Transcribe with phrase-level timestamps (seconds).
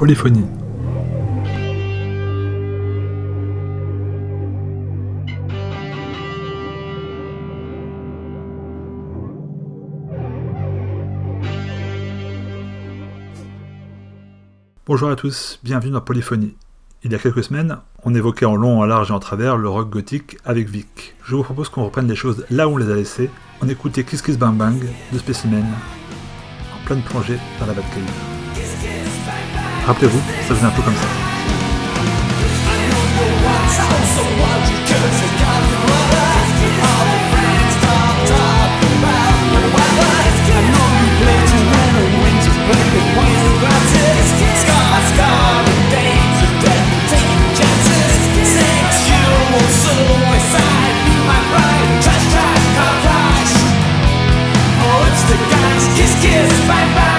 [0.00, 0.46] polyphonie.
[14.86, 16.54] Bonjour à tous, bienvenue dans Polyphonie.
[17.04, 19.68] Il y a quelques semaines, on évoquait en long, en large et en travers le
[19.68, 21.14] rock gothique avec Vic.
[21.26, 23.28] Je vous propose qu'on reprenne les choses là où on les a laissées.
[23.60, 25.66] On écoutait Kiss Kiss Bang Bang de Specimen
[26.74, 28.29] en pleine plongée dans la Batcave.
[29.90, 31.00] Rappelez-vous, ça faisait un peu comme ça.
[55.96, 57.09] Kiss, kiss.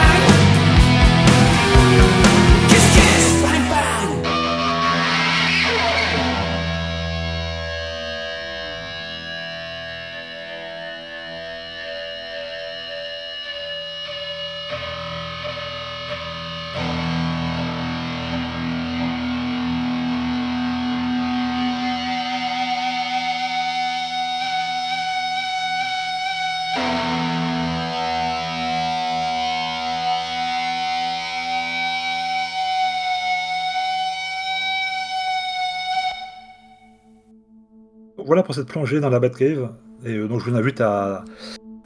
[38.44, 39.70] Pour cette plongée dans la Batcave.
[40.06, 41.24] Et euh, donc je vous invite à,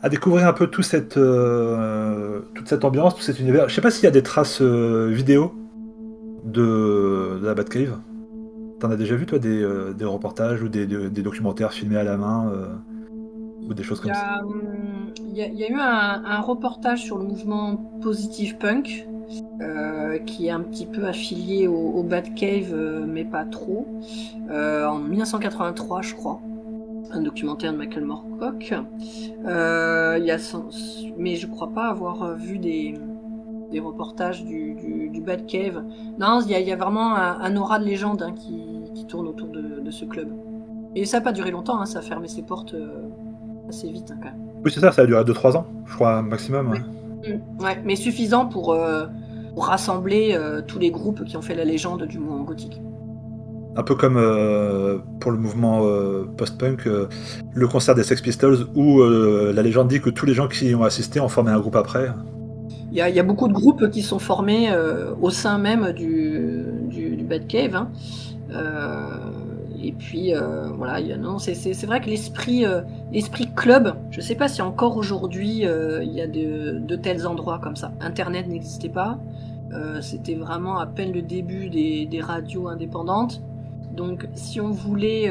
[0.09, 3.67] découvrir un peu tout cette, euh, toute cette ambiance, tout cet univers.
[3.69, 5.53] Je sais pas s'il y a des traces euh, vidéo
[6.43, 7.97] de, de la Batcave.
[8.79, 9.65] T'en as déjà vu toi des,
[9.97, 12.51] des reportages ou des, des- documentaires filmés à la main
[13.67, 17.23] ou des choses comme ça hum, il y a- eu un, un reportage sur le
[17.23, 19.07] mouvement Positive Punk,
[19.61, 23.87] euh, qui est un petit peu affilié au, au Batcave, euh, mais pas trop,
[24.49, 26.39] euh, en 1983, je crois.
[27.11, 28.73] Un documentaire de Michael Moorcock.
[29.45, 30.65] Il y a son-
[31.17, 32.95] mais je crois pas avoir vu des,
[33.71, 35.83] des reportages du, du, du Batcave.
[36.19, 38.59] Non, il y a, il y a vraiment un, un aura de légende hein, qui,
[38.95, 40.29] qui tourne autour de, de ce club.
[40.95, 42.75] Et ça n'a pas duré longtemps, hein, ça a fermé ses portes
[43.69, 44.39] assez vite hein, quand même.
[44.63, 46.71] Oui, c'est ça, ça a duré 2-3 ans, je crois, maximum.
[46.71, 46.79] ouais.
[47.27, 49.05] Mm, Ouais, mais suffisant pour, euh,
[49.53, 52.81] pour rassembler euh, tous les groupes qui ont fait la légende du mouvement gothique.
[53.77, 55.81] Un peu comme euh, pour le mouvement
[56.37, 56.87] post-punk,
[57.53, 60.75] le concert des Sex Pistols, où la légende dit que tous les gens qui y
[60.75, 62.07] ont assisté ont formé un groupe après.
[62.91, 64.69] Il y a, il y a beaucoup de groupes qui sont formés
[65.21, 67.75] au sein même du, du, du Batcave.
[67.75, 67.89] hein.
[68.51, 69.07] Euh,
[69.85, 72.81] et puis euh, voilà, non, c'est, vrai que l'esprit, euh,
[73.11, 77.27] l'esprit club, je ne sais pas si encore aujourd'hui euh, il y a de, tels
[77.27, 77.91] endroits comme ça.
[78.01, 79.19] Internet n'existait pas.
[79.99, 83.43] C'était vraiment à peine le début des, radios indépendantes.
[83.93, 85.29] Donc si on voulait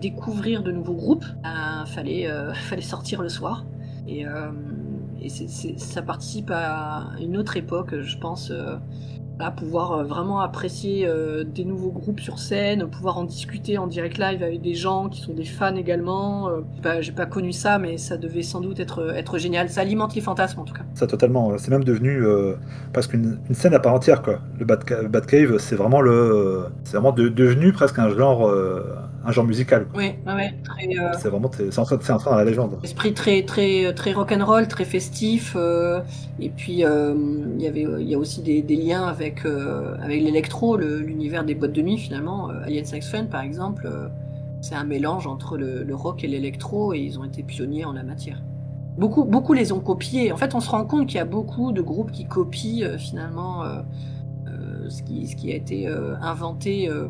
[0.00, 2.28] découvrir de nouveaux groupes, il fallait,
[2.80, 3.66] sortir le soir.
[4.06, 4.24] Et,
[5.76, 8.52] ça participe à une autre époque, je pense,
[9.38, 13.86] à pouvoir euh, vraiment apprécier euh, des nouveaux groupes sur scène, pouvoir en discuter en
[13.86, 16.48] direct live avec des gens qui sont des fans également.
[16.48, 19.68] Euh, bah, j'ai pas connu ça, mais ça devait sans doute être, être génial.
[19.68, 20.84] Ça alimente les fantasmes en tout cas.
[20.94, 21.56] Ça, totalement.
[21.58, 22.54] C'est même devenu euh,
[22.92, 24.40] presque une, une scène à part entière, quoi.
[24.58, 28.84] Le Batca- Batcave, c'est vraiment le, c'est vraiment de- devenu presque un genre, euh,
[29.24, 29.86] un genre musical.
[29.86, 30.00] quoi.
[30.00, 30.54] Oui, ouais,
[30.98, 32.78] euh, C'est vraiment, c'est en en train dans la légende.
[32.82, 35.54] esprit très très très rock'n'roll, très festif.
[35.56, 36.00] euh,
[36.40, 37.14] et puis euh,
[37.56, 40.98] il y avait il y a aussi des, des liens avec euh, avec l'électro, le-
[41.00, 42.50] l'univers des boîtes de nuit finalement.
[42.50, 44.08] Euh, Alien Sex Fun par exemple, euh,
[44.60, 47.92] c'est un mélange entre le, le rock et l'électro et ils ont été pionniers en
[47.92, 48.42] la matière.
[48.98, 50.32] Beaucoup beaucoup les ont copiés.
[50.32, 52.98] En fait, on se rend compte qu'il y a beaucoup de groupes qui copient euh,
[52.98, 53.82] finalement euh,
[54.48, 57.08] euh, ce qui ce qui a été euh, inventé euh, euh,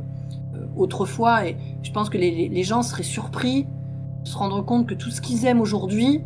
[0.77, 1.47] autrefois.
[1.47, 3.67] Et je pense que les, gens seraient surpris
[4.25, 6.23] de se rendre compte que tout ce qu'ils aiment aujourd'hui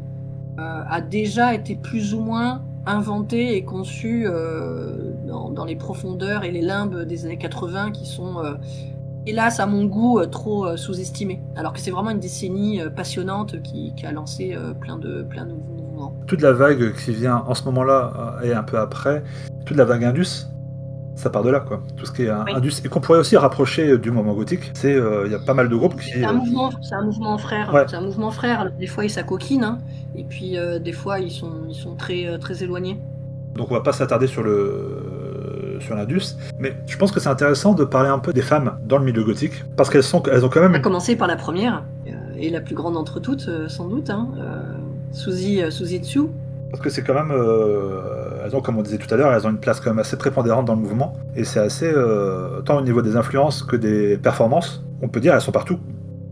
[0.59, 6.53] euh, a déjà été plus ou moins inventé et conçu euh, dans, les profondeurs et
[6.53, 8.55] les limbes des années 80 qui sont, euh,
[9.27, 11.41] hélas, à mon goût, euh, trop euh, sous-estimés.
[11.57, 15.23] Alors que c'est vraiment une décennie euh, passionnante qui, qui a lancé euh, plein, de,
[15.23, 16.15] plein de nouveaux mouvements.
[16.27, 19.25] Toute la vague qui vient en ce moment-là euh, et un peu après,
[19.67, 20.47] toute la vague Indus,
[21.17, 21.83] ça part de là, quoi.
[21.97, 22.53] Tout ce qui est Oui.
[22.55, 24.71] Indus et qu'on pourrait aussi rapprocher euh, du moment gothique.
[24.75, 26.11] C'est, euh, il y a pas mal de groupes qui.
[26.11, 27.73] C'est un euh, mouvement, c'est un mouvement frère.
[27.75, 27.85] Ouais.
[27.89, 28.61] C'est un mouvement frère.
[28.61, 29.79] Alors, Des fois, ils s'acoquinent, hein,
[30.15, 32.99] et puis euh, des fois, ils sont, ils sont très, très éloignés.
[33.57, 37.73] Donc on va pas s'attarder sur le sur l'Indus, mais je pense que c'est intéressant
[37.75, 40.49] de parler un peu des femmes dans le milieu gothique parce qu'elles sont elles ont
[40.51, 41.83] quand On même va une- commencer par la première,
[42.39, 44.61] et la plus grande d'entre toutes, sans doute, hein, euh,
[45.13, 46.25] Suzy, Suzy Tsu,
[46.71, 49.47] Parce que c'est quand même, euh, elles ont, comme on disait tout à l'heure, elles
[49.47, 51.13] ont une place quand même assez prépondérante dans le mouvement.
[51.37, 55.35] Et c'est assez, euh, tant au niveau des influences que des performances, on peut dire,
[55.35, 55.79] elles sont partout.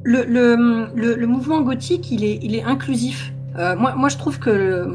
[0.03, 3.33] Le, le, le, mouvement gothique, il est, il est inclusif.
[3.59, 4.87] Euh, moi, moi, je trouve que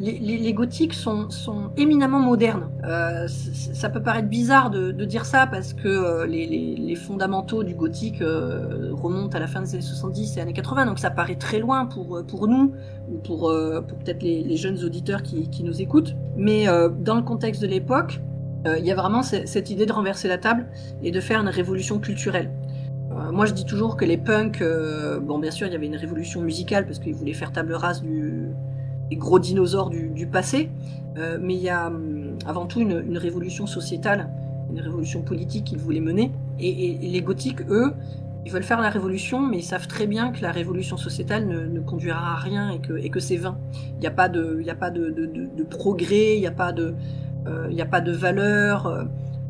[0.00, 1.28] les, gothiques sont,
[1.76, 2.68] éminemment modernes.
[2.84, 8.20] Euh, ça peut paraître bizarre de, dire ça parce que euh, les, fondamentaux du gothique
[8.22, 11.58] euh, remontent à la fin des années 70 et années 80, donc ça paraît très
[11.58, 12.72] loin pour, nous
[13.10, 16.14] ou pour, peut-être les, jeunes auditeurs qui, nous écoutent.
[16.36, 16.66] Mais
[17.00, 18.20] dans le contexte de l'époque,
[18.66, 20.66] il y a vraiment ce- cette idée de renverser la table
[21.02, 22.50] et de faire une révolution culturelle.
[23.32, 24.62] Moi, je dis toujours que les punks,
[25.22, 28.02] bon, bien sûr, il y avait une révolution musicale parce qu'ils voulaient faire table rase
[28.02, 28.50] du,
[29.16, 30.70] gros dinosaures du, passé,
[31.16, 34.28] euh, mais il y a hum, avant tout une, révolution sociétale,
[34.70, 36.30] une révolution politique qu'ils voulaient mener.
[36.58, 37.92] Et, les gothiques, eux,
[38.44, 41.80] ils veulent faire la révolution, mais ils savent très bien que la révolution sociétale ne,
[41.80, 43.58] conduira à rien et que, c'est vain.
[43.94, 44.62] Il n'y a pas de,
[45.68, 46.94] progrès, il n'y a pas de,
[47.46, 48.86] euh, il n'y a pas de valeur.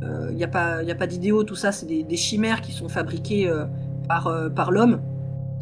[0.03, 3.65] euh, il n'y a pas, d'idéaux, tout ça, c'est des, chimères qui sont fabriquées euh,
[4.27, 5.01] euh, par l'homme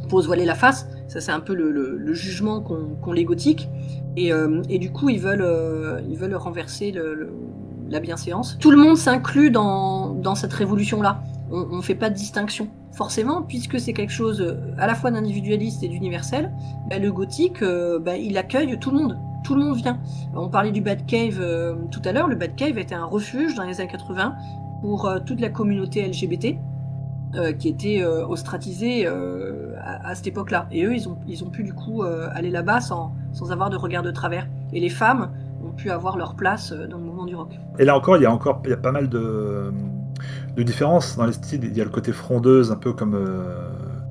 [0.08, 0.88] pour se voiler la face.
[1.08, 3.68] Ça, c'est un peu le, jugement qu'ont les gothiques.
[4.16, 6.94] Et, euh, et du coup, ils veulent, euh, ils veulent renverser
[7.88, 8.56] la bienséance.
[8.58, 11.22] Tout le monde s'inclut dans, cette révolution-là.
[11.50, 12.68] On ne fait pas de distinction.
[12.92, 16.50] Forcément, puisque c'est quelque chose euh, à la fois d'individualiste et d'universel,
[16.88, 17.62] bah, le gothique,
[18.00, 19.18] bah, il accueille tout le monde.
[19.44, 20.00] Tout le monde vient.
[20.34, 22.26] On parlait du Batcave euh, tout à l'heure.
[22.26, 24.34] Le Batcave était un refuge dans les années 80
[24.80, 26.58] pour toute la communauté LGBT
[27.36, 30.66] euh, qui était euh, ostratisée euh, à, cette époque-là.
[30.70, 33.70] Et eux, ils ont, ils ont pu du coup euh, aller là-bas sans, sans avoir
[33.70, 34.48] de regard de travers.
[34.72, 35.30] Et les femmes
[35.64, 37.50] ont pu avoir leur place dans le mouvement du rock.
[37.78, 39.72] Et là encore, il y a encore il y a pas mal de,
[40.56, 41.64] de différences dans les styles.
[41.64, 43.18] Il y a le côté frondeuse, un peu comme,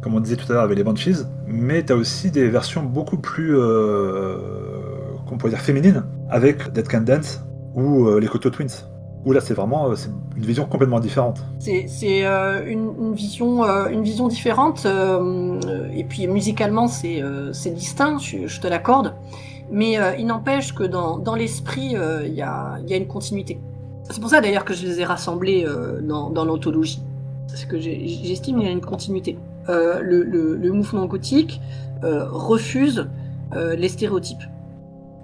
[0.01, 2.83] comme on disait tout à l'heure avec les Banshees, mais tu as aussi des versions
[2.83, 3.55] beaucoup plus,
[5.27, 7.41] qu'on pourrait dire, féminines, avec Dead Can Dance
[7.75, 8.85] ou les Koto Twins.
[9.25, 9.95] Où là, c'est vraiment euh,
[10.37, 11.43] une vision complètement différente.
[11.57, 11.87] C'est
[12.25, 14.85] euh, une, une vision, euh, une vision différente.
[15.95, 19.15] et puis musicalement, c'est distinct, je, te l'accorde.
[19.71, 21.95] Mais il n'empêche que dans, dans l'esprit,
[22.25, 23.59] il y, a, y a une continuité.
[24.11, 25.65] C'est pour ça d'ailleurs que je les ai rassemblés
[26.03, 27.01] dans, dans l'anthologie.
[27.47, 29.39] Parce que j'estime qu'il y a une continuité.
[29.67, 31.59] Le, mouvement gothique
[32.03, 33.07] refuse
[33.53, 34.43] les stéréotypes.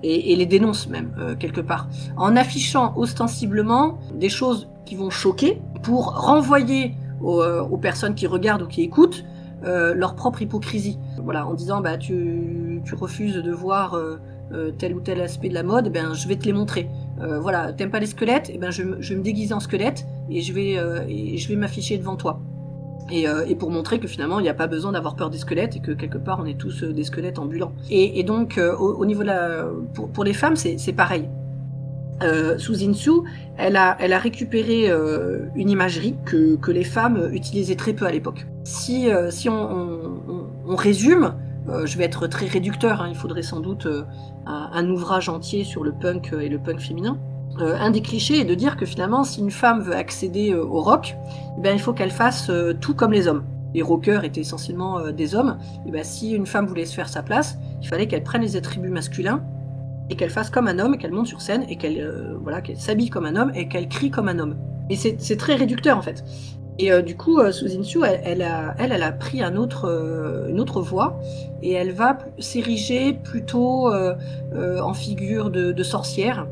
[0.03, 1.87] Et, les dénonce même, euh, quelque part.
[2.17, 8.63] En affichant ostensiblement des choses qui vont choquer pour renvoyer aux, euh, personnes qui regardent
[8.63, 9.23] ou qui écoutent
[9.63, 10.97] euh, leur propre hypocrisie.
[11.23, 13.97] Voilà, en disant bah tu, tu refuses de voir
[14.79, 16.89] tel ou tel aspect de la mode, ben je vais te les montrer.
[17.39, 20.41] Voilà, t'aimes pas les squelettes, et ben je, je vais me déguiser en squelette et
[20.41, 20.77] je vais
[21.07, 22.41] et je vais m'afficher devant toi.
[23.11, 25.37] Et, euh, et pour montrer que finalement il n'y a pas besoin d'avoir peur des
[25.37, 27.73] squelettes et que quelque part on est tous euh, des squelettes ambulants.
[27.89, 29.29] Et, donc euh, au, au niveau de
[30.13, 31.27] pour, les femmes c'est pareil.
[32.23, 33.11] Euh, Suzinsu,
[33.57, 34.89] elle a, elle a récupéré
[35.55, 38.45] une imagerie que, que les femmes utilisaient très peu à l'époque.
[38.63, 39.53] Si, si on,
[40.67, 41.33] on- résume,
[41.83, 43.87] je vais être très réducteur, hein, il faudrait sans doute
[44.45, 47.17] un ouvrage entier sur le punk et le punk féminin.
[47.59, 50.63] Euh, un des clichés est de dire que finalement, si une femme veut accéder euh,
[50.63, 51.15] au rock,
[51.57, 53.43] eh ben, il faut qu'elle fasse euh, tout comme les hommes.
[53.73, 55.57] Les rockers étaient essentiellement des hommes.
[55.87, 58.57] Et ben, si une femme voulait se faire sa place, il fallait qu'elle prenne les
[58.57, 59.43] attributs masculins
[60.09, 63.25] et qu'elle fasse comme un homme, qu'elle monte sur scène et qu'elle voilà, s'habille comme
[63.25, 64.57] un homme et qu'elle crie comme un homme.
[64.89, 66.25] Et c'est très réducteur en fait.
[66.79, 71.19] Et du coup, euh, Suzinsu, elle, a, elle, elle a pris autre, une autre voie
[71.61, 76.45] et elle va s'ériger plutôt en figure de, sorcière,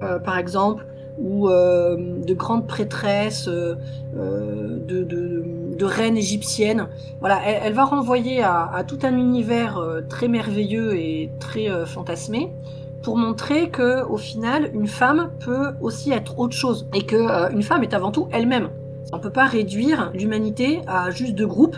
[0.00, 0.84] par exemple,
[1.18, 3.76] ou euh, de grande prêtresse, euh,
[4.16, 5.44] euh, de, de,
[5.76, 6.88] de reine égyptienne.
[7.20, 12.50] Voilà, elle, va renvoyer à, tout un univers euh, très merveilleux et très euh, fantasmé
[13.02, 17.50] pour montrer que au final une femme peut aussi être autre chose et que euh,
[17.50, 18.70] une femme est avant tout elle-même.
[19.12, 21.76] On peut pas réduire l'humanité à juste deux groupes,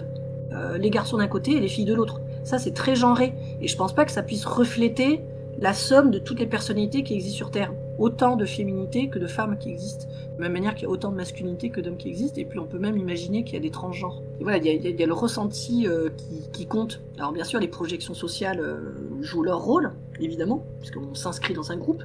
[0.53, 2.21] euh, les garçons d'un côté et les filles de l'autre.
[2.45, 5.21] Ça c'est très genré et je pense pas que ça puisse refléter
[5.59, 7.73] la somme de toutes les personnalités qui existent sur Terre.
[7.99, 10.07] Autant de féminité que de femmes qui existent.
[10.37, 12.45] De la même manière qu'il y a autant de masculinité que d'hommes qui existent, et
[12.45, 14.23] puis on peut même imaginer qu'il y a des transgenres.
[14.39, 16.11] Et voilà, il y a, le ressenti euh,
[16.53, 17.01] qui, compte.
[17.19, 21.77] Alors bien sûr, les projections sociales euh, jouent leur rôle, évidemment, puisqu'on s'inscrit dans un
[21.77, 22.03] groupe,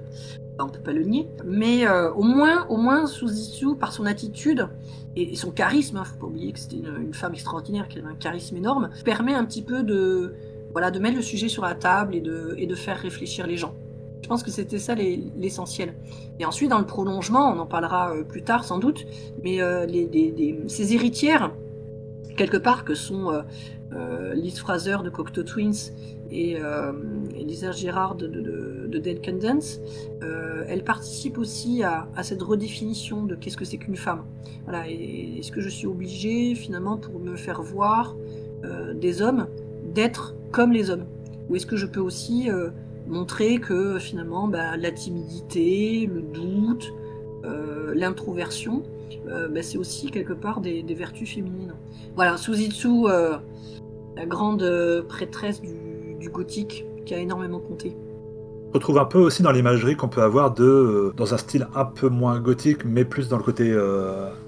[0.60, 1.28] on peut pas le nier.
[1.46, 3.06] Mais euh, au moins, au moins,
[3.80, 4.68] par son attitude
[5.16, 8.08] et, son charisme, hein, faut pas oublier que c'était une, une femme extraordinaire qui avait
[8.08, 10.34] un charisme énorme, permet un petit peu de,
[10.72, 13.58] voilà, de mettre le sujet sur la table et de, et de faire réfléchir les
[13.58, 13.74] gens.
[14.22, 15.94] Je pense que c'était ça les- l'essentiel.
[16.40, 19.06] Et ensuite, dans le prolongement, on en parlera euh, plus tard sans doute,
[19.44, 19.86] mais euh,
[20.68, 21.52] ces héritières,
[22.38, 23.44] quelque part, que sont
[23.94, 25.92] euh, Liz Fraser de Cocteau Twins
[26.32, 26.94] et, euh,
[27.36, 29.82] et Lisa Gérard de, de, de- de Dead Can Dance,
[30.24, 34.24] euh, elle participe aussi à, à cette redéfinition de qu'est-ce que c'est qu'une femme.
[34.64, 38.16] Voilà, est-ce que je suis obligée finalement pour me faire voir
[38.96, 39.48] des hommes
[39.94, 41.06] d'être comme les hommes?
[41.50, 42.50] Ou est-ce que je peux aussi
[43.12, 46.94] montrer que finalement bah, la timidité, le doute,
[47.46, 48.84] euh, l'introversion,
[49.28, 51.74] euh, bah, c'est aussi quelque part des, vertus féminines.
[52.16, 53.38] Voilà, Suzitsu, euh,
[54.16, 57.94] la grande euh, prêtresse du, gothique qui a énormément compté.
[58.70, 61.84] On retrouve un peu aussi dans l'imagerie qu'on peut avoir de, dans un style un
[61.84, 63.76] peu moins gothique, mais plus dans le côté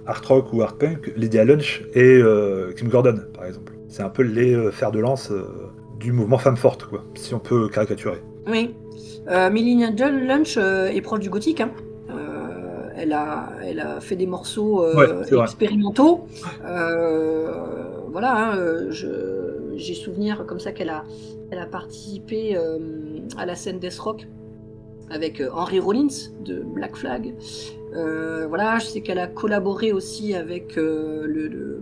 [0.06, 2.22] art rock ou art punk, Lydia Lunch et
[2.78, 3.74] Kim Gordon, par exemple.
[3.90, 5.34] C'est un peu les fers de lance
[6.00, 8.22] du mouvement femme forte, si on peut caricaturer.
[8.48, 8.74] Oui.
[9.30, 9.96] Euh, Millennium
[10.26, 11.62] Lunch euh, est proche du gothique.
[11.62, 11.72] hein.
[12.10, 16.26] Euh, elle, a, elle a fait des morceaux euh, Ouais, expérimentaux.
[18.12, 18.90] Voilà, hein,
[19.76, 21.04] j'ai souvenir comme ça qu'elle a,
[21.52, 22.56] elle a participé
[23.38, 24.28] à la scène Death Rock
[25.10, 26.08] avec Henry Rollins
[26.46, 27.34] de Black Flag.
[27.96, 31.82] Euh, voilà, je sais qu'elle a collaboré aussi avec euh, le, le-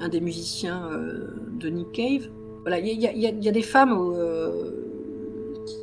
[0.00, 1.28] un des musiciens euh,
[1.60, 2.28] de Nick Cave.
[2.62, 3.92] Voilà, il y, a- y y y des femmes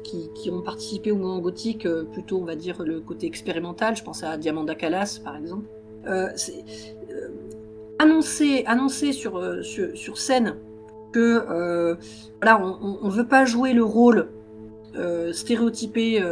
[0.04, 3.96] qui, ont participé au mouvement gothique, euh, plutôt on va dire le côté expérimental.
[3.96, 5.66] Je pense à Diamanda Callas par exemple.
[6.08, 6.30] Euh,
[7.12, 7.28] euh,
[8.00, 10.58] annoncer, annoncer sur, sur, scène
[11.14, 11.98] que
[12.42, 14.30] voilà, on ne veut pas jouer le rôle
[15.32, 16.24] stéréotypé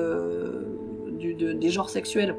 [1.19, 2.35] des genres sexuels.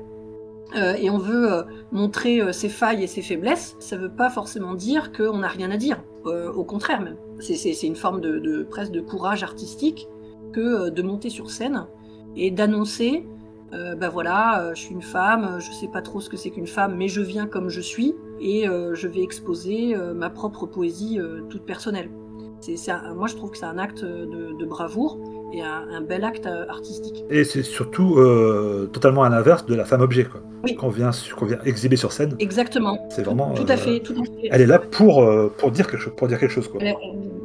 [0.75, 5.39] et on veut montrer ses failles et ses faiblesses, ça veut pas forcément dire qu'on
[5.39, 6.03] n'a rien à dire.
[6.25, 7.17] Au contraire même.
[7.39, 10.09] C'est une forme de, de presque de courage artistique
[10.51, 11.87] que euh, de monter sur scène
[12.37, 13.27] et d'annoncer
[13.73, 16.51] euh, bah voilà, euh, je suis une femme, je sais pas trop ce que c'est
[16.51, 21.19] qu'une femme, mais je viens comme je suis et je vais exposer ma propre poésie
[21.51, 22.09] toute personnelle.
[22.61, 25.19] C'est, c'est un- moi, je trouve que c'est un acte de, de bravoure
[25.53, 27.23] et un, un bel acte artistique.
[27.29, 28.19] Et c'est surtout
[28.93, 30.41] totalement à l'inverse de la femme objet, quoi.
[30.65, 30.75] Oui.
[30.75, 32.35] Qu'on vient, qu'on vient exhiber sur scène.
[32.39, 32.99] Exactement.
[33.11, 33.53] C'est vraiment.
[33.53, 34.49] Tout à fait, tout à fait.
[34.51, 35.23] Elle est là pour,
[35.59, 36.81] pour, dire, quelque chose, pour dire quelque chose, quoi.
[36.83, 36.95] Elle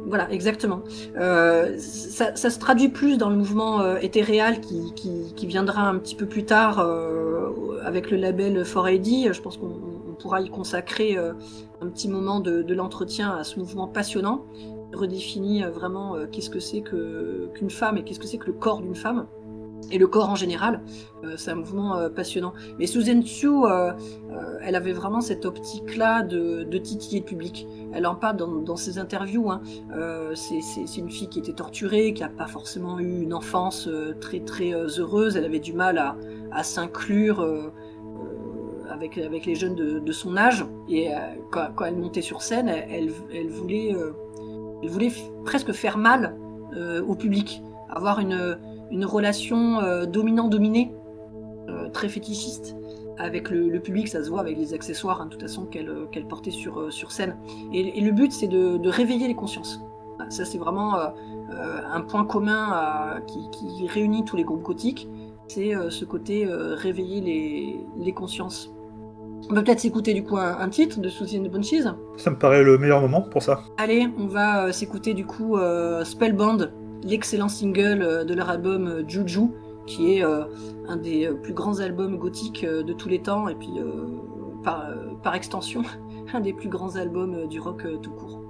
[0.06, 0.82] Voilà, exactement.
[1.16, 6.14] Euh, ça, se traduit plus dans le mouvement euh, éthéréal qui, qui, viendra un petit
[6.14, 9.32] peu plus tard euh, avec le label 4AD.
[9.32, 13.88] Je pense qu'on on pourra y consacrer un petit moment de, l'entretien à ce mouvement
[13.88, 14.44] passionnant.
[14.94, 18.94] Redéfinit vraiment qu'est-ce que c'est qu'une femme et qu'est-ce que c'est que le corps d'une
[18.94, 19.26] femme.
[19.90, 20.80] Et le corps en général,
[21.26, 22.52] Euh, c'est un mouvement euh, passionnant.
[22.78, 23.92] Mais Susan Tzu, euh,
[24.62, 27.66] elle avait vraiment cette optique-là de, titiller le public.
[27.92, 29.50] Elle en parle dans, ses interviews.
[29.50, 29.60] hein.
[30.34, 33.88] C'est une fille qui était torturée, qui n'a pas forcément eu une enfance
[34.20, 35.36] très très heureuse.
[35.36, 36.14] Elle avait du mal
[36.52, 37.44] à, s'inclure
[38.90, 40.66] avec, les jeunes de, son âge.
[40.88, 41.08] Et
[41.50, 43.08] quand, elle montait sur scène, elle,
[43.48, 43.94] voulait,
[44.82, 45.12] elle voulait
[45.44, 46.36] presque faire mal
[47.08, 48.58] au public, avoir une,
[48.90, 50.92] une relation euh, dominant-dominé,
[51.68, 52.76] euh, très fétichiste.
[53.18, 55.90] Avec le, le public, ça se voit avec les accessoires, hein, de toute façon, qu'elle
[56.12, 57.36] qu'elle portait sur, euh, sur scène.
[57.72, 59.80] Et, et le but, c'est de, de réveiller les consciences.
[60.28, 60.94] Ça, c'est vraiment
[61.52, 65.08] un point commun qui, qui réunit tous les groupes gothiques.
[65.46, 68.74] C'est ce côté réveiller les, les consciences.
[69.50, 71.84] On va peut-être s'écouter du coup un, titre de Suzy and the Bunchies.
[72.16, 73.60] Ça me paraît le meilleur moment pour ça.
[73.76, 76.72] Allez, on va s'écouter du coup euh, Spellbound,
[77.06, 79.48] l'excellent single euh, de leur album euh, Juju,
[79.86, 80.44] qui est euh,
[80.88, 83.70] un des plus grands albums gothiques de tous les temps, et puis
[84.64, 85.82] par, extension,
[86.34, 88.40] un des plus grands albums du rock tout court.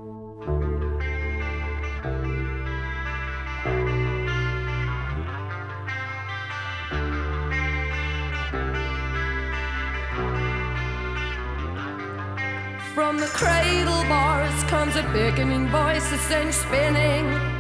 [12.94, 17.55] From the cradle bars comes a beckoning voice, a spinning.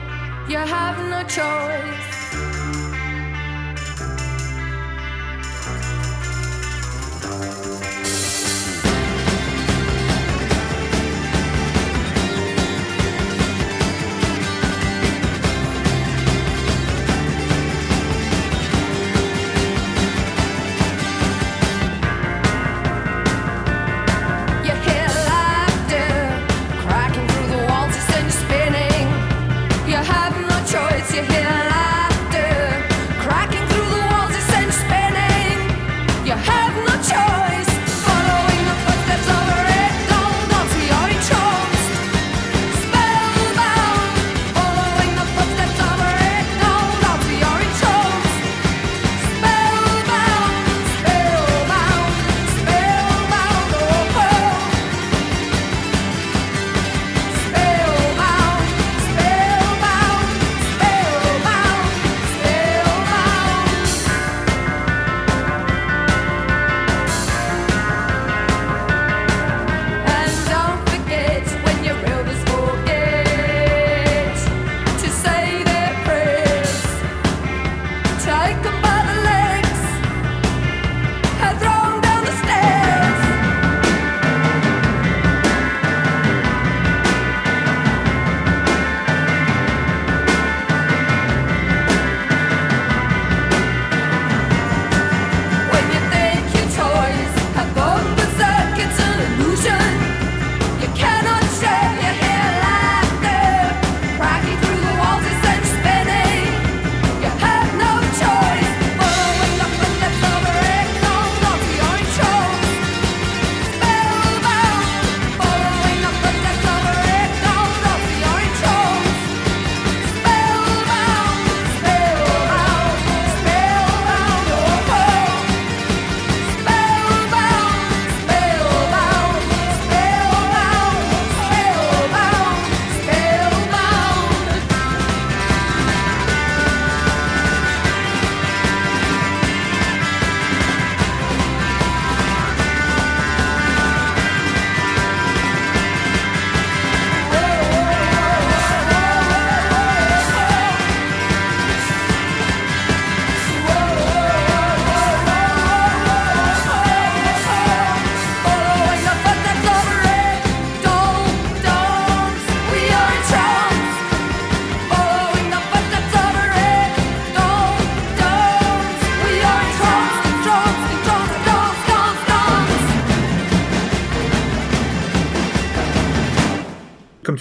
[0.48, 2.45] You have no choice.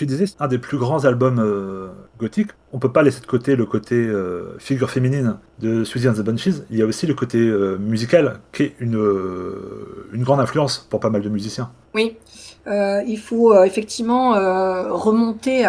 [0.05, 1.87] Tu disais, un des plus grands albums euh,
[2.19, 2.51] gothiques.
[2.73, 6.21] On peut pas laisser de côté le côté euh, figure féminine de Suzy and the
[6.21, 6.61] Bunches.
[6.69, 10.85] Il y a aussi le côté euh, musical qui est une, euh, une grande influence
[10.89, 11.71] pour pas mal de musiciens.
[11.93, 12.17] Oui,
[12.67, 14.31] il faut effectivement
[14.91, 15.65] remonter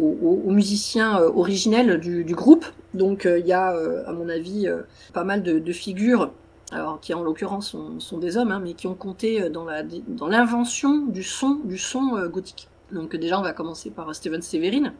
[0.00, 2.64] aux, musiciens originels du, groupe.
[2.94, 3.68] Donc il y a,
[4.06, 4.66] à mon avis,
[5.12, 6.32] pas mal de figures,
[6.70, 9.82] alors qui en l'occurrence sont, des hommes, hein, mais qui ont compté euh, dans la
[9.82, 12.68] dans l'invention du son du son euh, gothique.
[12.92, 14.92] Donc déjà, on va commencer par Steven Severin,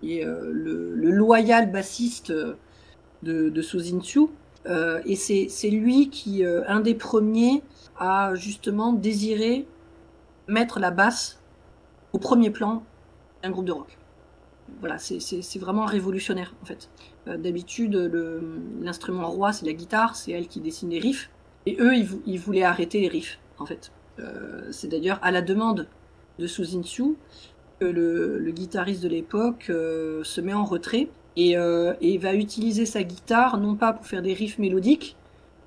[0.00, 2.56] qui euh, le, le loyal bassiste de,
[3.22, 4.20] de Suzin Tzu.
[4.66, 7.62] Euh, et c'est c'est lui qui, un des premiers,
[7.98, 9.66] a justement désiré
[10.46, 11.40] mettre la basse
[12.12, 12.82] au premier plan
[13.42, 13.98] d'un groupe de rock.
[14.80, 16.90] Voilà, c'est- vraiment révolutionnaire en fait.
[17.28, 17.94] Euh, D'habitude,
[18.80, 21.30] l'instrument roi c'est la guitare, c'est elle qui dessine les riffs,
[21.66, 23.92] et eux ils, vou- ils voulaient arrêter les riffs en fait.
[24.18, 25.88] Euh, c'est d'ailleurs à la demande
[26.38, 27.14] de Suzin Tzu
[27.80, 33.02] que le, le guitariste de l'époque euh, se met en retrait et, va utiliser sa
[33.02, 35.16] guitare non pas pour faire des riffs mélodiques,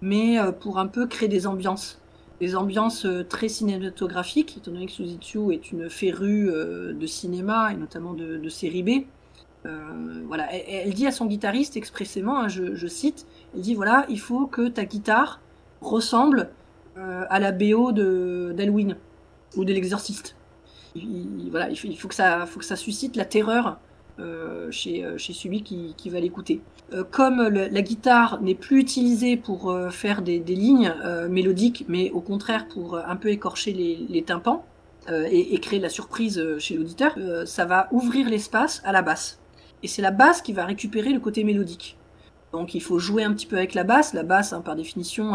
[0.02, 2.00] mais pour un peu créer des ambiances.
[2.42, 7.72] Des ambiances euh, très cinématographiques, étant donné que Suzitsu est une férue euh, de cinéma
[7.72, 9.06] et notamment de, série B.
[9.66, 14.20] Euh, voilà, elle, dit à son guitariste expressément, hein, je, cite, elle dit voilà, il
[14.20, 15.42] faut que ta guitare
[15.82, 16.50] ressemble
[16.98, 18.96] à la BO d'Halloween
[19.58, 20.36] ou de l'Exorciste.
[20.96, 23.80] Il, il- voilà, il faut que ça, faut que ça suscite la terreur
[24.18, 26.62] euh, chez, euh, chez celui qui, va l'écouter.
[26.94, 30.94] Euh, comme la guitare n'est plus utilisée pour faire des, lignes
[31.30, 34.64] mélodiques, mais au contraire pour un peu écorcher les, les tympans
[35.10, 39.40] et, créer de la surprise chez l'auditeur, ça va ouvrir l'espace à la basse.
[39.84, 41.98] Et c'est la basse qui va récupérer le côté mélodique.
[42.54, 44.14] Donc il faut jouer un petit peu avec la basse.
[44.14, 45.34] La basse, hein, par définition,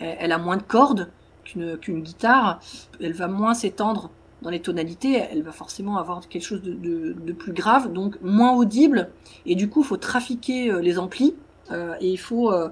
[0.00, 1.10] elle, a moins de cordes
[1.44, 2.60] qu'une guitare.
[3.00, 4.10] Elle va moins s'étendre
[4.42, 5.22] dans les tonalités.
[5.30, 9.10] Elle va forcément avoir quelque chose de, plus grave, donc moins audible.
[9.44, 11.34] Et du coup, il faut trafiquer euh, les amplis
[11.70, 12.68] euh, et il faut euh,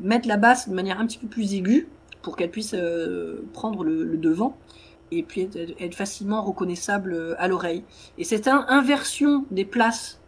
[0.00, 1.88] mettre la basse de manière un petit peu plus aiguë
[2.22, 2.74] pour qu'elle puisse
[3.52, 4.56] prendre le, devant
[5.10, 7.84] et puis être, facilement reconnaissable à l'oreille.
[8.16, 10.20] Et cette in- inversion des places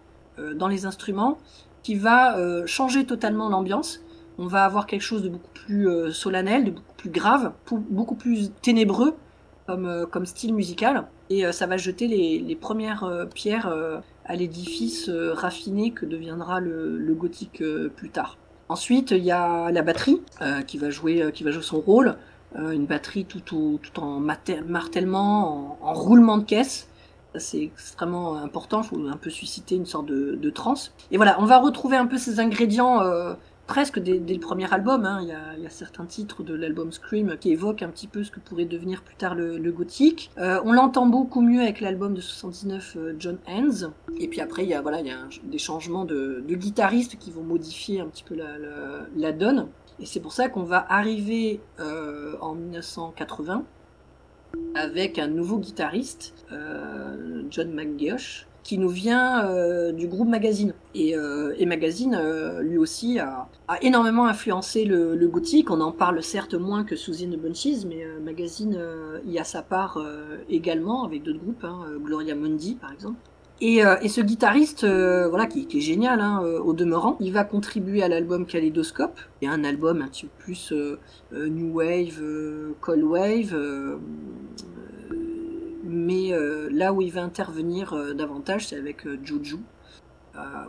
[0.57, 1.39] dans les instruments
[1.83, 4.03] qui va changer totalement l'ambiance.
[4.37, 7.55] On va avoir quelque chose de beaucoup plus solennel, de beaucoup plus grave,
[7.89, 9.17] beaucoup plus ténébreux
[9.67, 11.07] comme, euh, comme style musical.
[11.29, 13.73] Et euh, ça va jeter les, premières euh, pierres
[14.25, 17.63] à l'édifice raffiné que deviendra le, gothique
[17.97, 18.37] plus tard.
[18.69, 20.21] Ensuite, il y a la batterie
[20.67, 22.17] qui, va jouer, qui va jouer son rôle.
[22.57, 26.89] Une batterie tout, tout en martèlement, en, en roulement de caisse.
[27.37, 30.93] C'est extrêmement important, il faut un peu susciter une sorte de, de transe.
[31.11, 33.01] Et voilà, on va retrouver un peu ces ingrédients
[33.67, 35.05] presque dès, le premier album.
[35.05, 35.21] hein.
[35.23, 38.41] Il, y a, certains titres de l'album Scream qui évoquent un petit peu ce que
[38.41, 40.31] pourrait devenir plus tard le, gothique.
[40.39, 43.93] Euh, on l'entend beaucoup mieux avec l'album de 79 euh, John Hands.
[44.19, 47.19] Et puis après, il y a, voilà, il y a des changements de, de guitaristes
[47.19, 49.69] qui vont modifier un petit peu la donne.
[49.99, 53.65] Et c'est pour ça qu'on va arriver euh, en 1980
[54.75, 60.75] avec un nouveau guitariste, euh, John McGeoch, qui nous vient euh, du groupe Magazine.
[60.95, 63.49] Et, euh, Magazine, euh, lui aussi, a,
[63.81, 65.71] énormément influencé le, gothique.
[65.71, 68.79] On en parle certes moins que Suzy and the Bunches, mais Magazine
[69.25, 70.01] y a sa part
[70.49, 73.19] également, avec d'autres groupes, hein, Gloria Mundi par exemple.
[73.61, 78.09] Et, ce guitariste, voilà, qui, qui est génial hein, au demeurant, il va contribuer à
[78.09, 80.73] l'album Kaleidoscope, qui un album un petit peu plus
[81.33, 82.21] new wave,
[82.81, 83.57] cold wave,
[85.87, 89.59] mais euh, là où il va intervenir euh, davantage, c'est avec euh, Juju,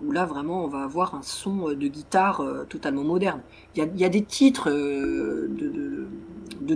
[0.02, 3.42] où là vraiment on va avoir un son de guitare totalement moderne.
[3.76, 6.08] Il y a, des titres de,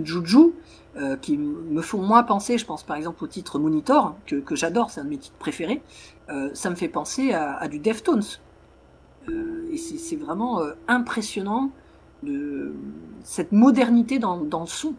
[0.04, 0.52] Juju
[1.22, 4.90] qui me font moins penser, je pense par exemple au titre Monitor, que, que j'adore,
[4.90, 5.80] c'est un de mes titres préférés,
[6.52, 8.24] ça me fait penser à, du Deftones.
[9.70, 11.70] Et c'est vraiment impressionnant
[12.22, 12.74] de
[13.24, 14.94] cette modernité dans, dans le son.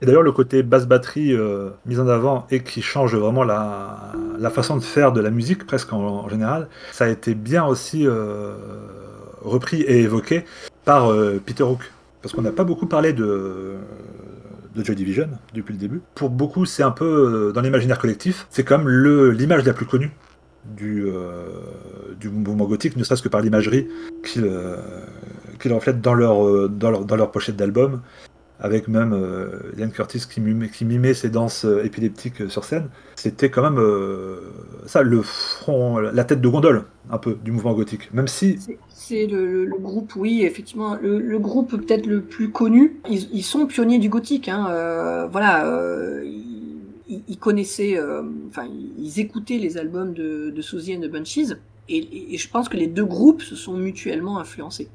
[0.00, 4.12] Et d'ailleurs, le côté basse batterie euh, mis en avant et qui change vraiment la,
[4.50, 8.54] façon de faire de la musique, presque en, général, ça a été bien aussi euh,
[9.42, 10.44] repris et évoqué
[10.84, 11.90] par euh, Peter Hook.
[12.22, 13.74] Parce qu'on n'a pas beaucoup parlé de,
[14.74, 16.00] de Joy Division depuis le début.
[16.14, 20.10] Pour beaucoup, c'est un peu euh, dans l'imaginaire collectif, c'est comme l'image la plus connue
[20.64, 21.06] du,
[22.20, 23.88] du mouvement gothique, ne serait-ce que par l'imagerie
[24.24, 24.76] qu'ils euh,
[25.58, 28.00] qu'ils reflètent dans leur, dans leur, dans leur pochette d'album
[28.60, 32.88] avec même euh, Ian Curtis qui mimait, qui ses danses euh, épileptiques euh, sur scène.
[33.14, 33.80] C'était quand même
[34.86, 38.12] ça, le front, la tête de gondole, un peu, du mouvement gothique.
[38.12, 42.96] Même si, C'est- le, groupe, oui, effectivement, le, groupe peut-être le plus connu.
[43.08, 45.64] Ils, sont pionniers du gothique, hein, voilà.
[47.08, 47.98] ils, connaissaient,
[48.48, 48.68] enfin,
[48.98, 51.54] ils, écoutaient les albums de, de Suzy and the Bunchies,
[51.88, 54.88] et, et- et je pense que les deux groupes se sont mutuellement influencés.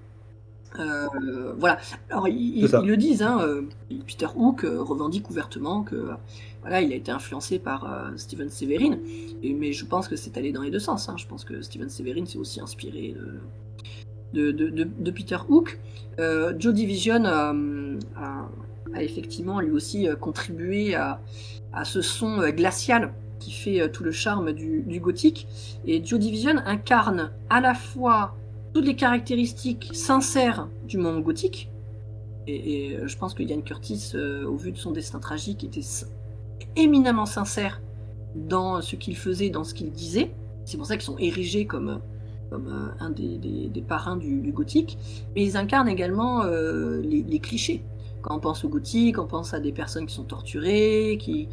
[0.79, 1.77] Euh, voilà.
[2.09, 3.61] Alors ils, le disent, hein, euh,
[4.07, 6.09] Peter Hook euh, revendique ouvertement que
[6.61, 8.97] voilà, il a été influencé par euh, Steven Severin,
[9.43, 11.09] et, mais je pense que c'est allé dans les deux sens.
[11.09, 11.15] hein.
[11.17, 13.15] Je pense que Steven Severin s'est aussi inspiré
[14.33, 15.79] de, de, de, de- de Peter Hook.
[16.19, 17.53] Euh, Joe Division a,
[18.95, 21.19] a effectivement lui aussi contribué à,
[21.73, 25.47] à ce son glacial qui fait tout le charme du, du gothique.
[25.85, 28.35] Et Joe Division incarne à la fois
[28.73, 31.69] toutes les caractéristiques sincères du monde gothique.
[32.47, 35.81] Et, euh, je pense que Ian Curtis, euh, au vu de son destin tragique, était
[36.75, 37.81] éminemment sincère
[38.35, 40.31] dans ce qu'il faisait, dans ce qu'il disait.
[40.65, 42.01] C'est pour ça qu'ils sont érigés comme,
[42.51, 44.97] euh, un des, parrains du, gothique.
[45.35, 47.83] Mais ils incarnent également les, clichés.
[48.21, 51.47] Quand on pense au gothique, on pense à des personnes qui sont torturées, qui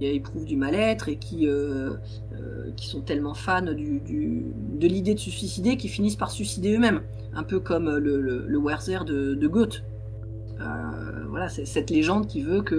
[0.00, 1.90] éprouvent du mal-être et qui, euh,
[2.32, 7.02] euh, qui sont tellement fans de l'idée de se suicider qu'ils finissent par suicider eux-mêmes.
[7.34, 9.84] Un peu comme le, le, Werther de, de Goethe.
[10.60, 10.64] Euh,
[11.28, 12.74] voilà, c'est cette légende qui veut que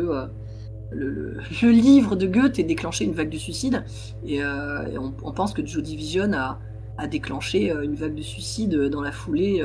[0.92, 3.84] le, le- livre de Goethe ait déclenché une vague de suicide.
[4.26, 6.60] Et, on, pense que Joe Division a,
[6.98, 9.62] a déclenché une vague de suicide dans la foulée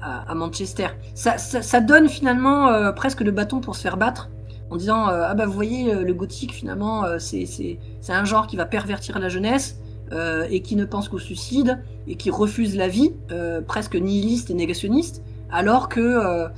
[0.00, 0.88] à, Manchester.
[1.14, 4.30] Ça, ça, ça donne finalement presque le bâton pour se faire battre
[4.70, 7.78] en disant euh, ah bah vous voyez euh, le gothique finalement euh, c'est
[8.08, 9.78] un genre qui va pervertir la jeunesse
[10.12, 14.48] euh, et qui ne pense qu'au suicide et qui refuse la vie euh, presque nihiliste
[14.48, 16.48] et négationniste alors que euh,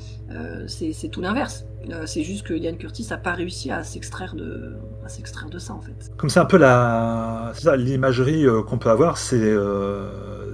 [0.69, 1.65] c'est tout l'inverse
[2.05, 5.73] c'est juste que Ian Curtis a pas réussi à s'extraire de à s'extraire de ça
[5.73, 9.57] en fait Comme c'est un peu la, l'imagerie qu'on peut avoir, c'est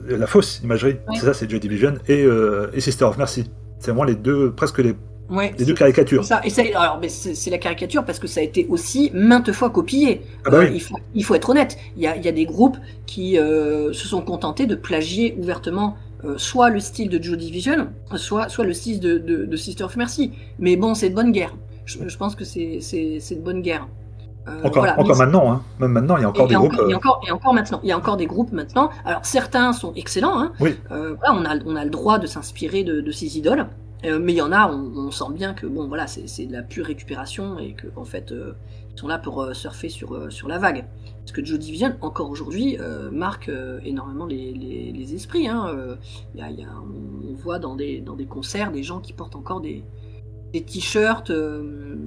[0.08, 0.96] la fausse imagerie.
[1.14, 2.24] C'est ça, c'est Joy Division et,
[2.72, 3.50] et Sister of Mercy.
[3.80, 4.94] C'est vraiment les deux, presque les,
[5.30, 6.24] ouais les deux c'est- caricatures.
[6.24, 6.40] Ça.
[6.44, 9.70] Et ça, alors, mais c'est la caricature parce que ça a été aussi maintes fois
[9.70, 10.22] copié.
[10.44, 10.72] Ah bah Euh, oui.
[10.74, 11.76] il, faut, il faut être honnête.
[11.96, 15.36] Il y a, il y a des groupes qui euh, se sont contentés de plagier
[15.38, 19.56] ouvertement euh, soit le style de Joe Division, soit, soit le style de, de, de
[19.56, 20.32] Sister of Mercy.
[20.58, 21.54] Mais bon, c'est de bonne guerre.
[21.84, 23.86] Je, je pense que c'est de bonne guerre.
[24.48, 24.92] Euh, Encore, voilà.
[24.98, 25.62] encore Mais- maintenant, hein.
[25.80, 26.72] même maintenant, il y a encore et, des groupes.
[26.72, 28.90] encore, et, encore, et encore maintenant, il y a encore des groupes maintenant.
[29.04, 30.52] Alors certains sont excellents, hein.
[30.60, 30.76] Oui.
[30.88, 33.66] Voilà, on a, on a le droit de s'inspirer de, de ces idoles,
[34.04, 36.62] Euh, mais il y en a, on, sent bien que bon, voilà, c'est de la
[36.62, 38.52] pure récupération et que en fait, euh,
[38.94, 40.84] ils sont là pour euh, surfer sur sur la vague.
[41.20, 42.78] Parce que Joe Division, encore aujourd'hui,
[43.10, 43.50] marque
[43.84, 45.48] énormément les, les, esprits.
[45.48, 45.96] Hein.
[46.36, 46.68] Y a,
[47.28, 49.82] on, voit dans des dans des concerts des gens qui portent encore des
[50.52, 51.32] des t-shirts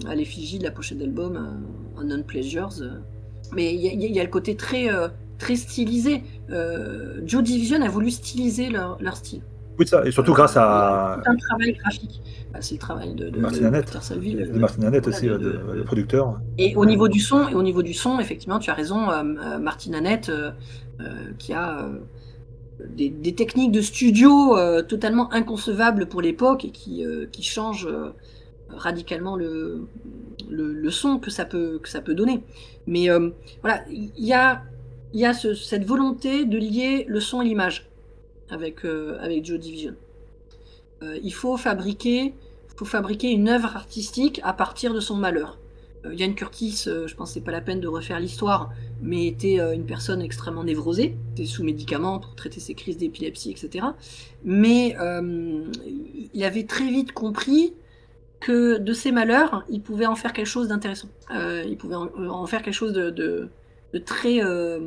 [0.08, 1.66] à l'effigie de la pochette d'album
[1.98, 2.70] Unknown Pleasures.
[3.52, 4.88] Mais il y, y a- le côté très,
[5.38, 6.24] très stylisé.
[7.26, 9.42] Joe Division a voulu styliser leur, leur style.
[9.80, 12.22] Oui, ça, et surtout grâce à C'est un travail graphique.
[12.52, 13.86] Bah, c'est le travail de, de, Martin de Annette.
[13.86, 14.52] Peter Saville.
[14.52, 16.40] de Martin Annette Voilà, aussi, de- euh, de- de- le producteur.
[16.58, 19.24] Et au niveau du son, et au niveau du son, effectivement, tu as raison, euh,
[19.24, 20.52] euh, Martin Annette, euh,
[21.00, 21.06] euh,
[21.38, 22.00] qui a euh,
[22.90, 27.88] des, des techniques de studio euh, totalement inconcevables pour l'époque et qui, euh, qui changent
[27.88, 28.10] euh,
[28.70, 29.88] radicalement le,
[30.50, 32.44] le, le son que ça peut, que ça peut donner.
[32.88, 33.30] Mais euh,
[33.62, 34.64] voilà, il y a,
[35.14, 37.89] y a ce- cette volonté de lier le son et l'image
[38.50, 39.96] avec, euh, avec Joe Division.
[41.02, 42.34] Euh, il faut fabriquer,
[42.76, 45.58] faut fabriquer une œuvre artistique à partir de son malheur.
[46.06, 49.60] Euh, Ian Curtis, euh, je pense que pas la peine de refaire l'histoire, mais était
[49.60, 53.86] euh, une personne extrêmement névrosée, était sous médicaments pour traiter ses crises d'épilepsie, etc.
[54.44, 55.64] Mais euh,
[56.34, 57.74] il avait très vite compris
[58.40, 61.10] que de ses malheurs, il pouvait en faire quelque chose d'intéressant.
[61.36, 63.50] Euh, il pouvait en, faire quelque chose de,
[64.06, 64.80] très, euh,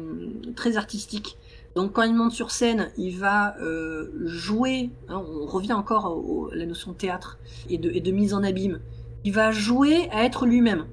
[0.56, 1.36] très artistique.
[1.74, 6.56] Donc quand il monte sur scène, il va euh, jouer, hein, on revient encore à
[6.56, 7.38] la notion de théâtre
[7.70, 8.80] et de, mise en abîme,
[9.24, 10.84] il va jouer à être lui-même.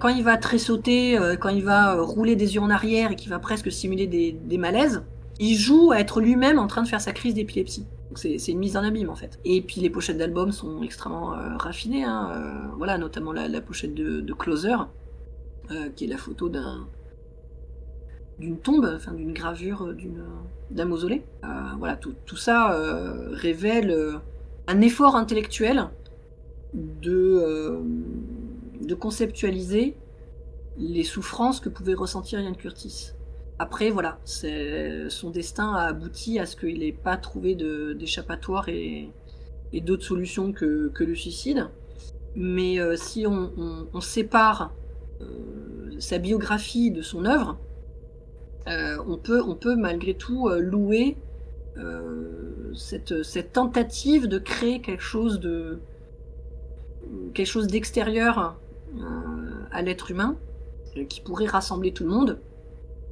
[0.00, 3.16] Quand il va tressauter, euh, quand il va euh, rouler des yeux en arrière et
[3.16, 5.04] qu'il va presque simuler des, malaises,
[5.38, 7.86] il joue à être lui-même en train de faire sa crise d'épilepsie.
[8.14, 9.38] C'est une mise en abîme en fait.
[9.44, 12.04] Et puis les pochettes d'albums sont extrêmement raffinées.
[12.04, 14.76] Hein, voilà, notamment la, pochette de, Closer,
[15.96, 16.86] qui est la photo d'un
[18.38, 20.24] d'une tombe, enfin d'une gravure d'une
[20.70, 21.22] d'un mausolée.
[21.44, 24.14] Euh, voilà, tout, tout ça euh, révèle euh,
[24.66, 25.88] un effort intellectuel
[26.74, 27.80] de, euh,
[28.82, 29.94] de conceptualiser
[30.78, 33.12] les souffrances que pouvait ressentir Ian Curtis.
[33.58, 39.08] Après, voilà, son destin a abouti à ce qu'il n'ait pas trouvé d'échappatoire et,
[39.72, 41.68] et d'autres solutions que, que le suicide.
[42.34, 44.74] Mais euh, si on, on- on sépare
[45.22, 45.26] euh,
[45.98, 47.58] sa biographie de son œuvre,
[48.68, 51.16] euh, on, peut, malgré tout euh, louer
[51.78, 55.40] euh, cette, tentative de créer quelque chose
[57.68, 58.56] d'extérieur
[59.70, 60.36] à l'être humain
[61.08, 62.38] qui pourrait rassembler tout le monde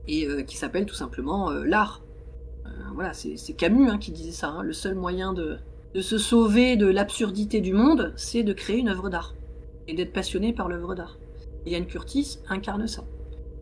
[0.08, 2.02] et qui s'appelle tout simplement l'art.
[2.94, 4.48] Voilà, c'est Camus hein, qui disait ça.
[4.48, 4.62] hein.
[4.62, 5.58] Le seul moyen de,
[5.94, 9.34] de se sauver de l'absurdité du monde, c'est de créer une œuvre d'art
[9.86, 11.18] et d'être passionné par l'œuvre d'art.
[11.66, 13.04] Ian Curtis incarne ça.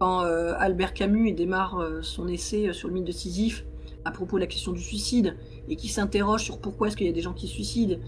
[0.02, 3.64] Quand euh, Albert Camus démarre euh, son essai euh, sur le mythe de Sisyphe
[4.04, 5.36] à propos de la question du suicide
[5.68, 7.98] et qui s'interroge sur pourquoi est-ce qu'il y a des gens qui se suicident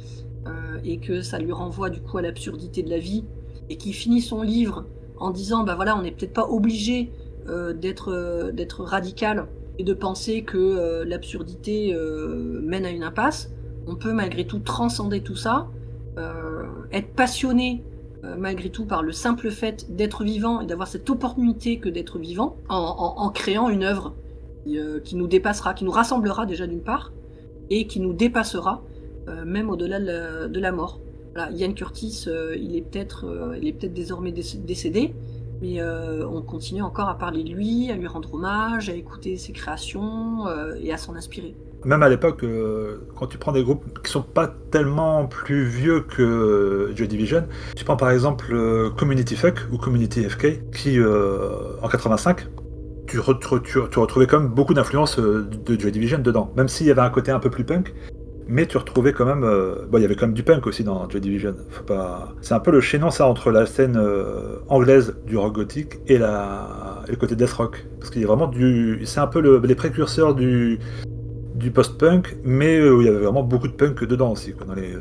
[0.82, 3.22] et que ça lui renvoie du coup à l'absurdité de la vie
[3.70, 4.86] et qui finit son livre
[5.18, 7.12] en disant bah voilà on n'est peut-être pas obligé
[7.46, 9.46] d'être d'être radical
[9.78, 11.96] et de penser que l'absurdité
[12.60, 13.52] mène à une impasse.
[13.86, 15.68] On peut malgré tout transcender tout ça
[16.90, 17.84] être passionné
[18.38, 22.56] malgré tout par le simple fait d'être vivant et d'avoir cette opportunité que d'être vivant
[22.68, 24.14] en, créant une œuvre
[24.64, 27.12] qui, euh, qui nous dépassera, qui nous rassemblera déjà d'une part
[27.70, 28.82] et qui nous dépassera
[29.28, 30.06] euh, même au-delà de,
[30.60, 31.00] la- mort.
[31.52, 35.14] Ian Curtis, euh, il est peut-être euh, désormais déc- décédé,
[35.60, 39.36] mais euh, on continue encore à parler de lui, à lui rendre hommage, à écouter
[39.36, 41.54] ses créations euh, et à s'en inspirer.
[41.84, 46.00] Même à l'époque, euh, quand tu prends des groupes qui sont pas tellement plus vieux
[46.00, 47.44] que Joy Division,
[47.76, 51.48] tu prends par exemple euh, Community Fuck ou Community FK, qui euh,
[51.82, 52.46] en 85,
[53.06, 56.52] tu, re- tu, re- tu- tu retrouvais quand même beaucoup d'influence de Joy Division dedans,
[56.56, 57.94] même s'il y avait un côté un peu plus punk.
[58.46, 61.08] Mais tu retrouvais quand même, bon, il y avait quand même du punk aussi dans
[61.08, 61.54] Joy Division.
[61.86, 63.98] Pas, c'est un peu le chaînon ça entre la scène
[64.68, 69.00] anglaise du rock gothique et le côté death rock, parce qu'il y a vraiment du,
[69.06, 70.78] c'est un peu le- les précurseurs du
[71.54, 74.74] du post-punk, mais euh, où il y avait vraiment beaucoup de punk dedans aussi, dans,
[74.74, 75.00] les, euh,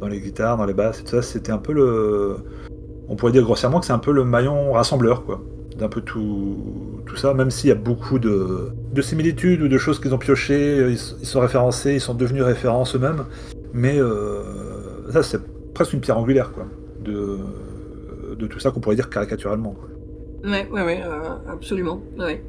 [0.00, 1.22] dans les guitares, dans les basses et tout ça.
[1.22, 2.36] C'était un peu le.
[3.08, 5.40] On pourrait dire grossièrement que c'est un peu le maillon rassembleur, quoi,
[5.76, 9.78] d'un peu tout, tout ça, même s'il y a beaucoup de, de similitudes ou de
[9.78, 13.24] choses qu'ils ont piochées, euh, ils, sont référencés, ils sont devenus références eux-mêmes,
[13.72, 13.98] mais
[15.10, 15.40] ça, c'est
[15.72, 16.66] presque une pierre angulaire, quoi,
[17.02, 17.38] de,
[18.38, 19.72] de tout ça qu'on pourrait dire caricaturalement.
[19.72, 19.88] quoi.
[20.50, 21.02] Ouais, ouais, ouais,
[21.50, 22.00] absolument.
[22.18, 22.42] Ouais.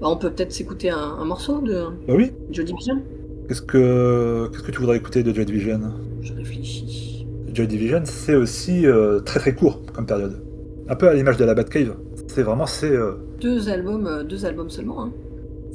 [0.00, 3.02] Bah, on peut peut-être s'écouter un, un morceau de Bah oui, Joy Division.
[3.48, 5.80] qu'est-ce que, qu'est-ce que tu voudrais écouter de Joy Division?
[6.22, 7.26] Je réfléchis.
[7.52, 10.42] Joy Division, c'est aussi euh, très très court comme période.
[10.88, 11.96] Un peu à l'image de la Batcave.
[12.26, 15.04] C'est vraiment, c'est, euh, Deux albums, euh, deux albums seulement.
[15.04, 15.12] Hein.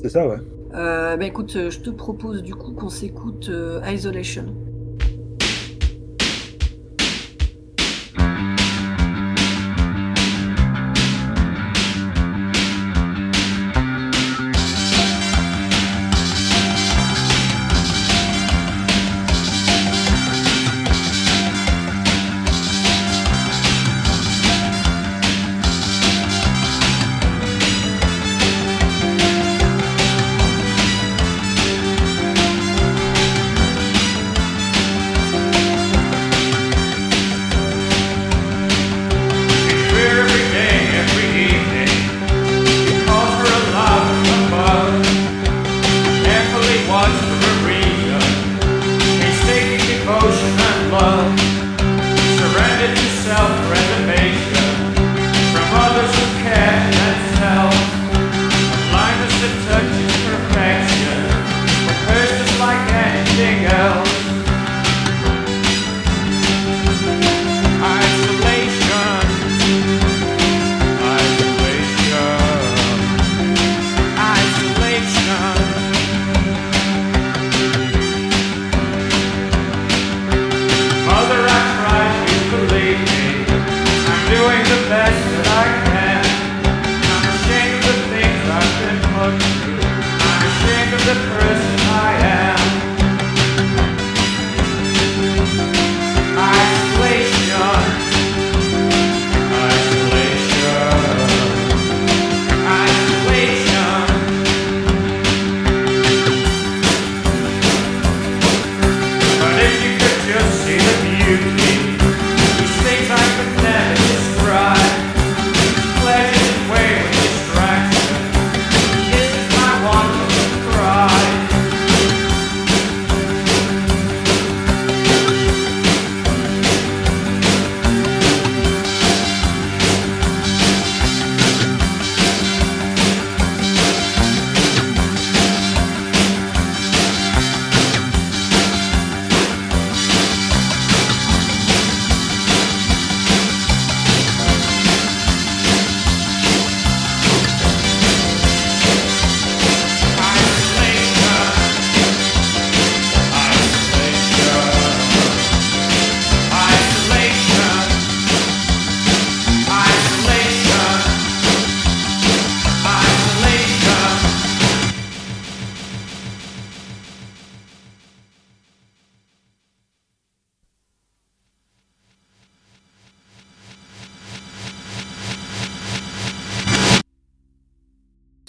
[0.02, 0.38] c'est ça, ouais.
[0.76, 3.50] Euh, bah écoute, je te propose du coup qu'on s'écoute.
[3.88, 4.46] Isolation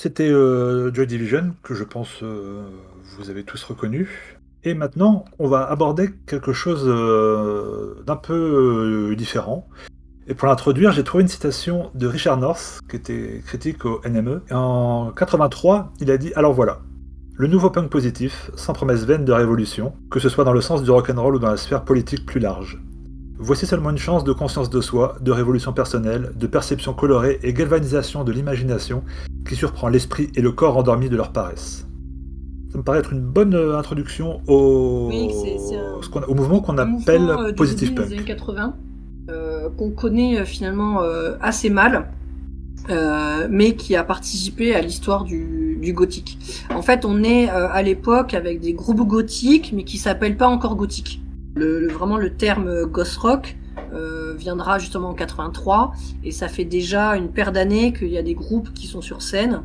[0.02, 2.62] C'était euh, Joy Division, que je pense euh,
[3.18, 4.40] vous avez tous reconnu.
[4.64, 9.68] Et maintenant, on va aborder quelque chose euh, d'un peu différent.
[10.26, 14.40] Et pour l'introduire, j'ai trouvé une citation de Richard North, qui était critique au NME.
[14.50, 16.78] En 83, il a dit Alors voilà,
[17.34, 20.82] le nouveau punk positif, sans promesse vaine de révolution, que ce soit dans le sens
[20.82, 22.80] du rock'n'roll ou dans la sphère politique plus large.
[23.42, 27.53] Voici seulement une chance de conscience de soi, de révolution personnelle, de perception colorée et
[27.55, 29.03] galvanisation de l'imagination
[29.48, 31.87] qui surprend l'esprit et le corps endormis de leur paresse.
[32.70, 35.31] Ça me paraît être une bonne euh, introduction au, Oui,
[35.74, 38.07] un- au mouvement qu'on Un appelle mouvement, euh, positive des punk.
[38.12, 38.74] années 80,
[39.31, 42.09] euh, qu'on connaît finalement euh, assez mal,
[43.50, 46.38] mais qui a participé à l'histoire du, du gothique.
[46.74, 50.74] En fait, on est à l'époque avec des groupes gothiques, mais qui s'appellent pas encore
[50.76, 51.22] gothiques.
[51.56, 53.56] Le, vraiment, le terme ghost rock
[53.92, 58.22] euh, viendra justement en 83, et ça fait déjà une paire d'années qu'il y a
[58.22, 59.62] des groupes qui sont sur scène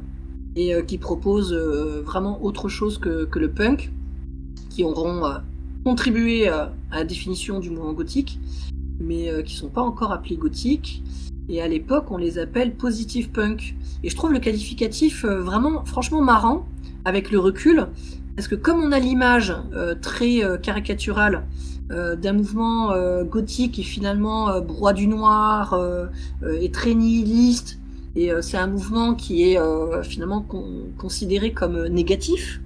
[0.56, 3.92] et euh, qui proposent euh, vraiment autre chose que, que le punk,
[4.70, 5.24] qui auront
[5.84, 8.40] contribué à la définition du mouvement gothique,
[9.00, 11.04] mais qui sont pas encore appelés gothiques.
[11.48, 13.76] Et à l'époque, on les appelle positive punk.
[14.04, 16.68] Et je trouve le qualificatif vraiment, franchement marrant
[17.06, 17.88] avec le recul,
[18.36, 19.56] parce que comme on a l'image
[20.02, 21.46] très caricaturale
[21.90, 26.06] d'un mouvement euh, gothique qui finalement euh, broie du noir euh,
[26.44, 27.80] euh, est très nihiliste,
[28.16, 32.62] et euh, c'est un mouvement qui est euh, finalement con- considéré comme euh, négatif.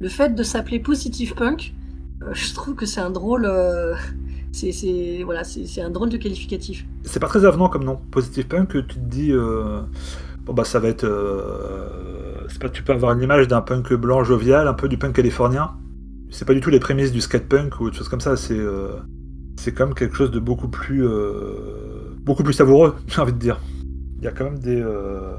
[0.00, 1.74] Le fait de s'appeler positive punk,
[2.22, 3.94] euh, je trouve que c'est un drôle, euh,
[4.52, 6.84] c'est voilà, c'est un drôle de qualificatif.
[7.04, 9.82] C'est pas très avenant comme nom, positive punk, tu te dis, euh,
[10.46, 11.86] bon bah ça va être, euh,
[12.60, 15.72] pas, tu peux avoir une image d'un punk blanc jovial, un peu du punk californien.
[16.34, 18.36] C'est pas du tout les prémices du skate punk ou autre chose comme ça.
[18.36, 18.88] C'est, euh,
[19.56, 23.60] c'est quand quelque chose de beaucoup plus, euh, beaucoup plus savoureux, j'ai envie de dire.
[24.18, 25.30] Il y a quand même des, euh,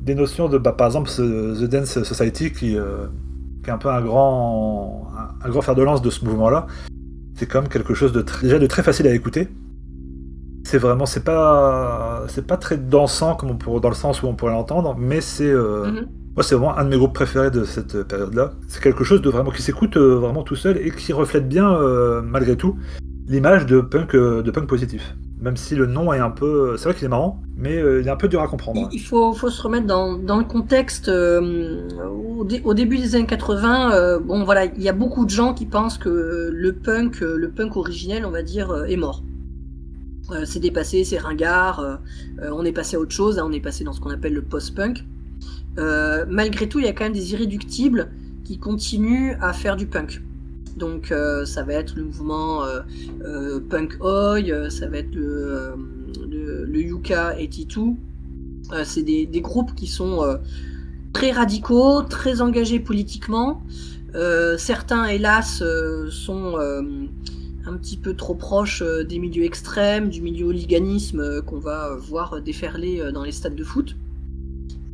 [0.00, 4.00] des notions de, bah, par exemple, The Dance Society qui, qui est un peu un
[4.00, 5.08] grand,
[5.44, 6.66] un, grand fer de lance de ce mouvement-là.
[7.34, 9.48] C'est quand même quelque chose de très- déjà de très facile à écouter.
[10.64, 14.52] C'est vraiment, c'est pas, c'est pas très dansant comme dans le sens où on pourrait
[14.52, 16.06] l'entendre, mais c'est, Mhm.
[16.42, 18.52] C'est vraiment un de mes groupes préférés de cette période-là.
[18.68, 21.70] C'est quelque chose de vraiment qui s'écoute euh, vraiment tout seul et qui reflète bien,
[21.72, 22.76] euh, malgré tout,
[23.26, 25.16] l'image de punk, euh, de punk positif.
[25.40, 28.10] Même si le nom est un peu, c'est vrai qu'il est marrant, mais il est
[28.10, 28.88] un peu dur à comprendre.
[28.92, 31.08] Il faut, se remettre dans, le contexte.
[31.08, 35.30] au, dé- au début des années 80, euh, bon voilà, il y a beaucoup de
[35.30, 39.22] gens qui pensent que le punk, le punk originel, on va dire, est mort.
[40.44, 42.00] C'est dépassé, c'est ringard.
[42.42, 43.38] on est passé à autre chose.
[43.38, 45.04] hein, on est passé dans ce qu'on appelle le post-punk.
[45.78, 48.10] Euh, malgré tout, il y a quand même des irréductibles
[48.44, 50.20] qui continuent à faire du punk.
[50.76, 55.74] Donc euh, ça va être le mouvement euh, punk oi, ça va être le,
[56.30, 57.96] le, Yuka 82.
[58.72, 60.38] Euh, c'est des, des groupes qui sont
[61.12, 63.62] très radicaux, très engagés politiquement.
[64.56, 65.62] Certains, hélas,
[66.10, 66.56] sont
[67.68, 72.40] un petit peu trop proches des milieux extrêmes, du milieu hooliganisme euh, qu'on va voir
[72.40, 73.94] déferler dans les stades de foot.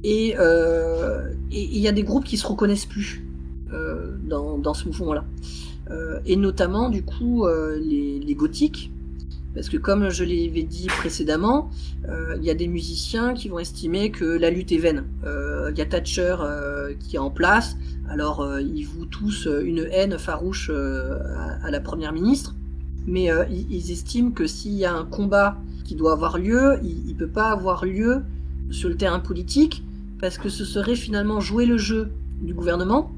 [0.05, 3.24] Et euh, il y a des groupes qui se reconnaissent plus
[3.72, 5.24] euh, dans, dans ce mouvement-là.
[5.90, 8.92] Euh, et notamment, du coup, euh, les, les gothiques.
[9.55, 11.70] Parce que comme je l'avais dit précédemment,
[12.09, 15.05] euh, il y a des musiciens qui vont estimer que la lutte est vaine.
[15.24, 17.76] Euh, Il y a Thatcher euh, qui est en place,
[18.09, 21.20] alors euh, ils vouent tous euh, une haine farouche euh,
[21.62, 22.57] à, la première ministre,
[23.07, 26.80] mais euh, ils, ils estiment que s'il y a un combat qui doit avoir lieu,
[26.82, 28.22] il ne peut pas avoir lieu
[28.70, 29.84] sur le terrain politique,
[30.25, 32.09] parce que ce serait finalement jouer le jeu
[32.41, 33.11] du gouvernement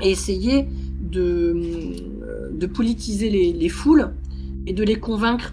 [0.00, 0.68] et essayer
[1.00, 1.52] de,
[2.22, 4.12] euh, politiser les, les foules
[4.64, 5.52] et de les convaincre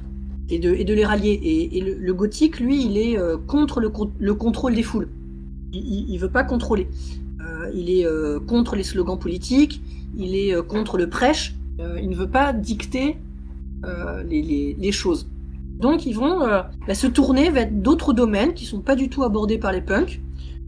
[0.51, 1.69] et de, les rallier.
[1.73, 5.07] Et, le, gothique, lui, il est euh, contre le, con- le contrôle des foules.
[5.73, 6.87] Il ne veut pas contrôler.
[7.39, 8.05] Euh, il est
[8.45, 9.81] contre les slogans politiques,
[10.15, 11.55] il est contre le prêche,
[11.99, 13.17] il ne veut pas dicter
[14.29, 15.27] les, choses.
[15.79, 19.57] Donc ils vont bah, se tourner vers d'autres domaines qui sont pas du tout abordés
[19.57, 20.21] par les punks.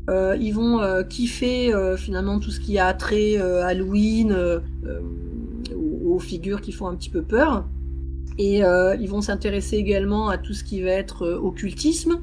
[0.10, 4.36] Euh, ils vont euh, kiffer euh, finalement tout ce qui a trait Halloween,
[6.06, 7.66] aux, figures qui font un petit peu peur.
[8.38, 12.20] Et ils vont s'intéresser également à tout ce qui va être occultisme.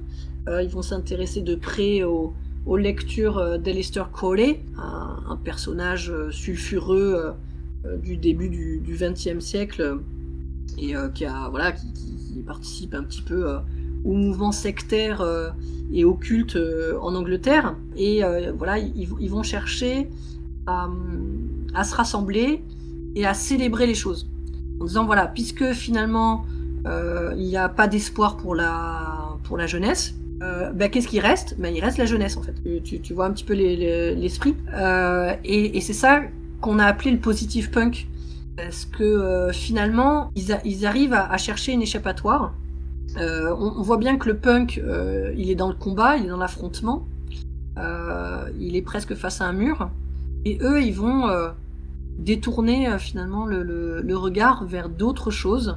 [0.48, 2.32] Ils vont s'intéresser de près aux,
[2.76, 7.34] lectures d'Aleister Crowley, un, personnage sulfureux
[8.02, 9.98] du début du XXe siècle
[10.78, 13.58] et qui, a, voilà, qui, participe un petit peu
[14.04, 15.48] au mouvement sectaire euh,
[15.92, 17.74] et occulte euh, en Angleterre.
[17.96, 20.08] Et euh, voilà, ils, vont chercher
[20.66, 20.88] à,
[21.84, 22.62] se rassembler
[23.16, 24.28] et à célébrer les choses
[24.80, 26.44] en disant voilà, puisque finalement
[27.36, 31.56] il n'y a pas d'espoir pour la, pour la jeunesse, euh, bah, qu'est-ce qui reste?
[31.58, 32.54] Bah, Il reste la jeunesse, en fait.
[32.82, 34.54] Tu, tu- vois un petit peu les- les- l'esprit.
[35.44, 36.22] Et c'est ça
[36.62, 38.06] qu'on a appelé le positive punk.
[38.56, 42.54] Parce que finalement, ils, ils arrivent à chercher une échappatoire.
[43.16, 46.28] Euh, on, voit bien que le punk, euh, il est dans le combat, il est
[46.28, 47.06] dans l'affrontement.
[47.78, 49.90] Euh, il est presque face à un mur.
[50.44, 51.28] Et eux, ils vont
[52.18, 55.76] détourner finalement le, regard vers d'autres choses.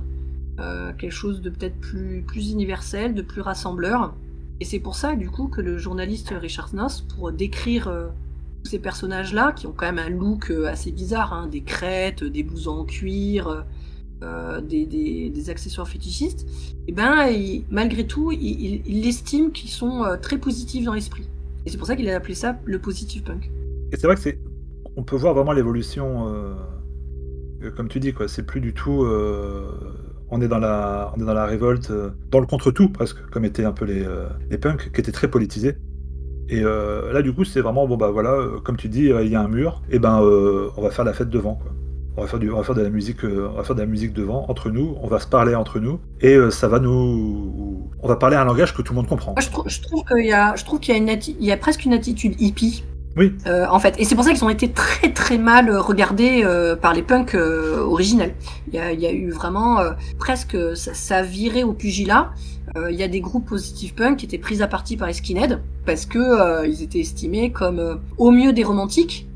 [0.57, 4.13] Quelque chose de peut-être plus, universel, de plus rassembleur.
[4.59, 7.91] Et c'est pour ça, du coup, que le journaliste Richard Noss, pour décrire
[8.63, 12.43] tous ces personnages-là, qui ont quand même un look assez bizarre, hein, des crêtes, des
[12.43, 13.65] blousons en cuir,
[14.21, 16.47] des accessoires fétichistes,
[16.87, 17.29] et ben,
[17.69, 21.27] malgré tout, il, estime qu'ils sont euh, très positifs dans l'esprit.
[21.65, 23.49] Et c'est pour ça qu'il a appelé ça le positive punk.
[23.91, 24.37] Et c'est vrai que c'est.
[24.95, 28.27] On peut voir vraiment l'évolution, euh, comme tu dis, quoi.
[28.27, 29.03] C'est plus du tout.
[29.03, 29.61] euh,
[30.29, 31.91] on est dans la, on est dans la révolte,
[32.31, 35.77] dans le contre-tout presque, comme étaient un peu les, punks, qui étaient très politisés.
[36.49, 39.41] Et là, du coup, c'est vraiment bon bah voilà, comme tu dis, il y a
[39.41, 40.19] un mur, et ben
[40.75, 41.71] on va faire la fête devant, quoi.
[42.15, 43.81] On va faire du, on va faire de la musique, euh, on va faire de
[43.81, 44.95] la musique devant, entre nous.
[45.01, 48.45] On va se parler entre nous, et euh, ça va nous, on va parler un
[48.45, 49.31] langage que tout le monde comprend.
[49.31, 51.35] Moi, je, trou- je trouve qu'il y a, je trouve qu'il y a une atti-
[51.39, 52.83] il y a presque une attitude hippie
[53.17, 53.95] Oui, Euh, en fait.
[53.99, 56.43] Et c'est pour ça qu'ils ont été très très mal regardés
[56.81, 58.35] par les punks originels.
[58.67, 59.77] Il y a, il y a eu vraiment
[60.19, 62.31] presque ça, ça a viré au pugilat.
[62.89, 65.59] Il y a des groupes positive punk qui étaient pris à partie par les skinheads
[65.85, 69.27] parce que ils étaient estimés comme au mieux des romantiques,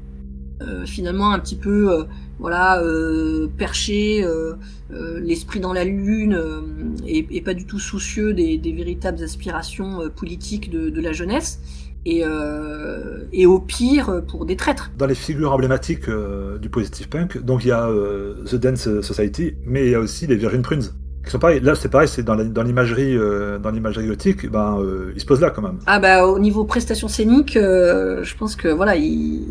[0.86, 2.06] finalement un petit peu
[2.40, 4.54] voilà euh, perchés, euh,
[4.94, 6.62] euh, l'esprit dans la lune euh,
[7.08, 11.14] et, et pas du tout soucieux des, des véritables aspirations euh, politiques de, de la
[11.14, 11.60] jeunesse
[12.06, 14.92] et, euh, et au pire euh, pour des traîtres.
[14.98, 19.02] dans les figures emblématiques euh, du positive punk, donc il y a euh, The Dance
[19.02, 20.84] Society, mais il y a aussi les Virgin Prunes.
[21.26, 21.60] Qui sont pareils.
[21.60, 25.42] Là, c'est pareil, c'est dans l'imagerie, euh, dans l'imagerie gothique, ben, euh, ils se posent
[25.42, 25.80] là quand même.
[25.86, 29.42] Ah bah au niveau prestations scéniques, euh, je pense que voilà ils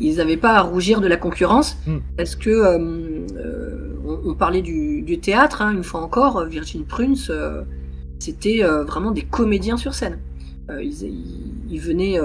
[0.00, 1.98] ils avaient pas à rougir de la concurrence Hmm.
[2.16, 2.78] parce que euh,
[3.36, 7.62] euh, on, on parlait du, du théâtre hein, une fois encore, Virgin Prunes, euh,
[8.18, 10.18] c'était euh, vraiment des comédiens sur scène.
[10.80, 12.18] Ils, ils- ils venaient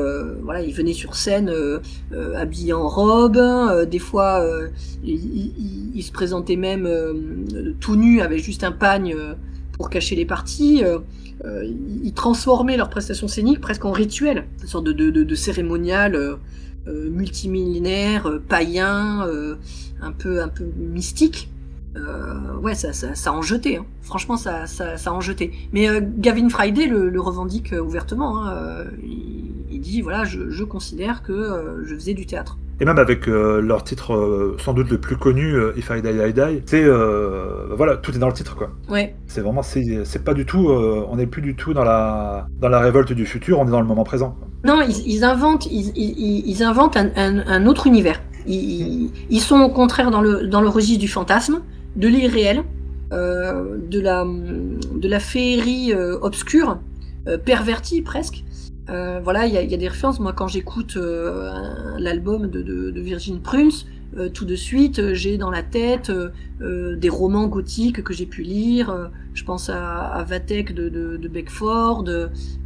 [0.43, 1.51] voilà ils venaient sur scène
[2.38, 3.38] habillés en robe,
[3.89, 4.45] des fois
[5.03, 6.88] ils, se présentaient même
[7.82, 9.13] tout nus avec juste un pagne
[9.74, 10.84] pour cacher les parties.
[11.43, 15.36] ils ils transformaient leurs prestations scéniques presque en rituel, une sorte de, de, de, de
[15.36, 16.38] cérémonial
[16.88, 19.55] euh, multimillénaire, euh, païen, euh,
[20.01, 21.49] un peu un peu mystique.
[21.95, 23.77] Euh, ouais, ça, ça, ça en jetait.
[23.77, 23.86] hein.
[24.01, 25.51] Franchement, ça, ça, ça en jetait.
[25.73, 28.45] Mais Gavin Friday le, revendique ouvertement.
[28.47, 28.86] hein.
[29.03, 32.57] Il, il dit voilà, je, je considère que je faisais du théâtre.
[32.82, 36.01] Et même avec euh, leur titre euh, sans doute le plus connu, euh, If I
[36.01, 36.86] Die, I Die, c'est
[37.75, 38.71] voilà, tout est dans le titre quoi.
[38.89, 42.69] Ouais, C'est vraiment, c'est pas du tout, on n'est plus du tout dans la dans
[42.69, 44.36] la révolte du futur, on est dans le moment présent.
[44.63, 48.19] Non, ils, ils inventent, ils, ils, ils inventent un, un, un autre univers.
[48.47, 51.61] Ils, sont au contraire dans le, dans le registre du fantasme,
[51.95, 52.63] de l'irréel,
[53.11, 56.80] euh, de, la, de la féerie euh, obscure,
[57.27, 58.43] euh, pervertie presque.
[58.89, 60.19] Euh, voilà, il y a, des références.
[60.19, 61.51] Moi, quand j'écoute euh,
[61.97, 63.71] l'album de, Virgin Prunes,
[64.17, 66.11] euh, tout de suite, j'ai dans la tête
[66.59, 69.11] des romans gothiques que j'ai pu lire.
[69.33, 72.05] Je pense à, à Vathek de, Beckford,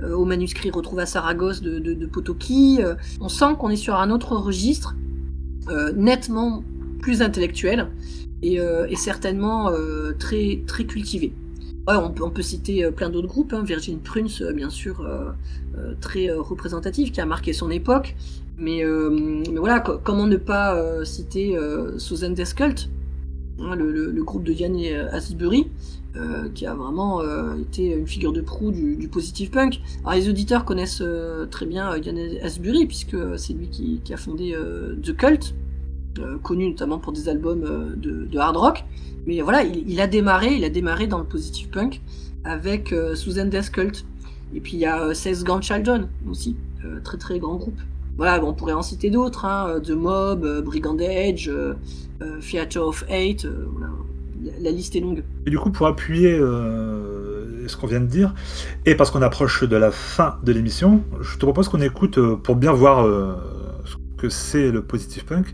[0.04, 2.10] au manuscrit retrouvé à Saragosse de, de.
[2.82, 4.96] Euh, on sent qu'on est sur un autre registre,
[5.96, 6.64] nettement
[7.02, 7.90] plus intellectuel
[8.42, 8.56] et,
[8.90, 9.72] et certainement
[10.18, 11.34] très, très cultivé.
[11.86, 16.30] On, peut, citer euh, plein d'autres groupes, hein, Virgin Prunes, euh, bien sûr, euh, très
[16.32, 18.16] représentatif, qui a marqué son époque.
[18.58, 18.84] Mais,
[19.58, 21.58] voilà, co- comment ne pas citer
[21.98, 22.90] Susan Descult,
[23.60, 24.78] hein, le, groupe de Yann
[25.12, 25.72] Asbury,
[26.54, 27.24] qui a vraiment
[27.58, 29.82] été une figure de proue du, du positive punk.
[30.04, 31.02] Alors les auditeurs connaissent
[31.50, 34.56] très bien Yann Asbury, puisque c'est lui qui, qui a fondé
[35.02, 35.56] The Cult,
[36.42, 38.84] connu notamment pour des albums euh, de, hard rock.
[39.26, 42.02] Mais voilà, il, a démarré, il a démarré dans le positive punk
[42.44, 44.06] avec euh, Susan Death Cult.
[44.54, 46.56] Et puis il y a euh, Seth Children aussi,
[46.86, 47.80] euh, très très grand groupe.
[48.18, 51.74] Voilà, on pourrait en citer d'autres, hein, euh, The Mob, euh, Brigand Edge, euh,
[52.22, 53.66] euh, Theater of Hate, euh,
[54.60, 55.24] la, liste est longue.
[55.48, 58.36] Et du coup, pour appuyer euh, ce qu'on vient de dire,
[58.86, 62.36] et parce qu'on approche de la fin de l'émission, je te propose qu'on écoute, euh,
[62.36, 63.34] pour bien voir euh,
[63.86, 65.48] ce que c'est le positive punk,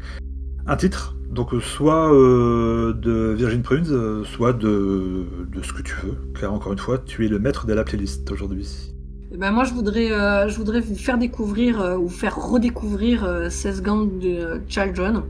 [0.69, 1.15] un titre.
[1.31, 5.25] Donc euh, soit euh, de Virgin Prunes, euh, soit de,
[5.61, 8.29] ce que tu veux, car encore une fois, tu es le maître de la playlist
[8.31, 8.93] aujourd'hui.
[9.31, 13.83] Eh ben moi, je voudrais, je voudrais vous faire découvrir ou faire redécouvrir euh, 16
[13.83, 15.21] gangs de Children,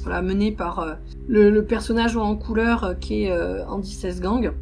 [0.00, 0.96] voilà, mené par
[1.28, 3.32] le, personnage en couleur qui est
[3.68, 4.52] Andy 16 Gang.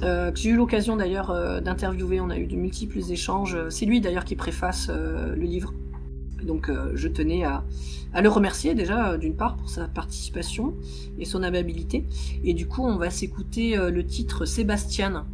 [0.00, 2.20] que j'ai eu l'occasion d'ailleurs d'interviewer.
[2.20, 3.56] On a eu de multiples échanges.
[3.70, 5.72] C'est lui d'ailleurs qui préface le livre.
[6.44, 7.64] Donc euh, je tenais à,
[8.20, 10.74] le remercier déjà euh, d'une part pour sa participation
[11.18, 12.06] et son amabilité.
[12.44, 15.26] Et du coup, on va s'écouter euh, le titre Sébastien.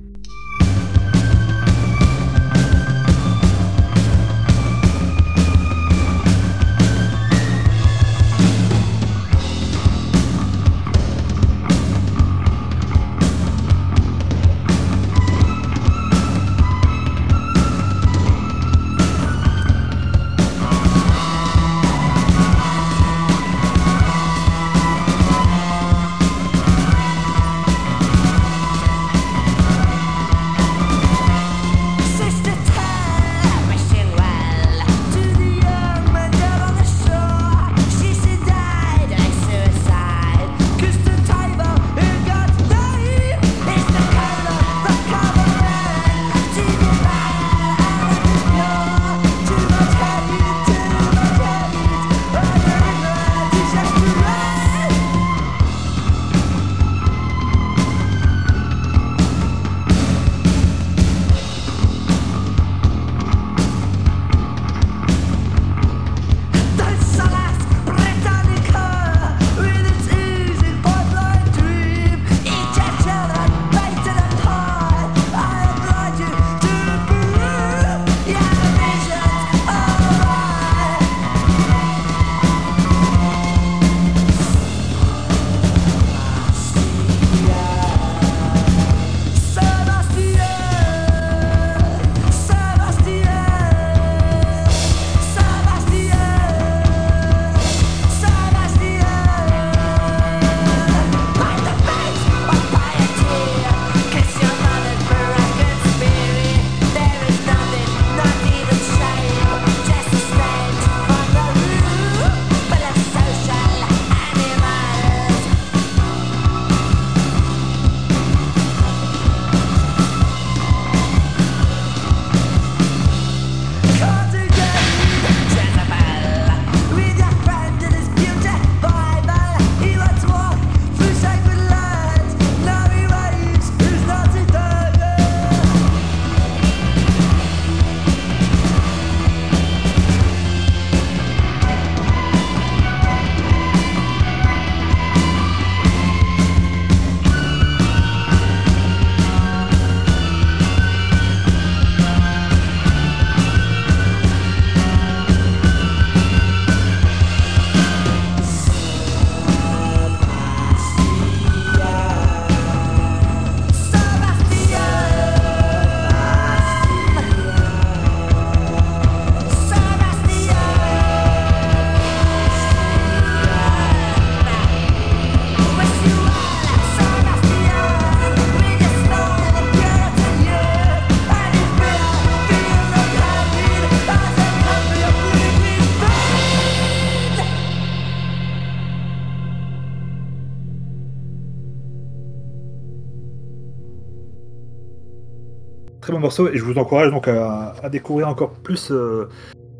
[196.28, 199.28] Et je vous encourage donc à, découvrir encore plus euh,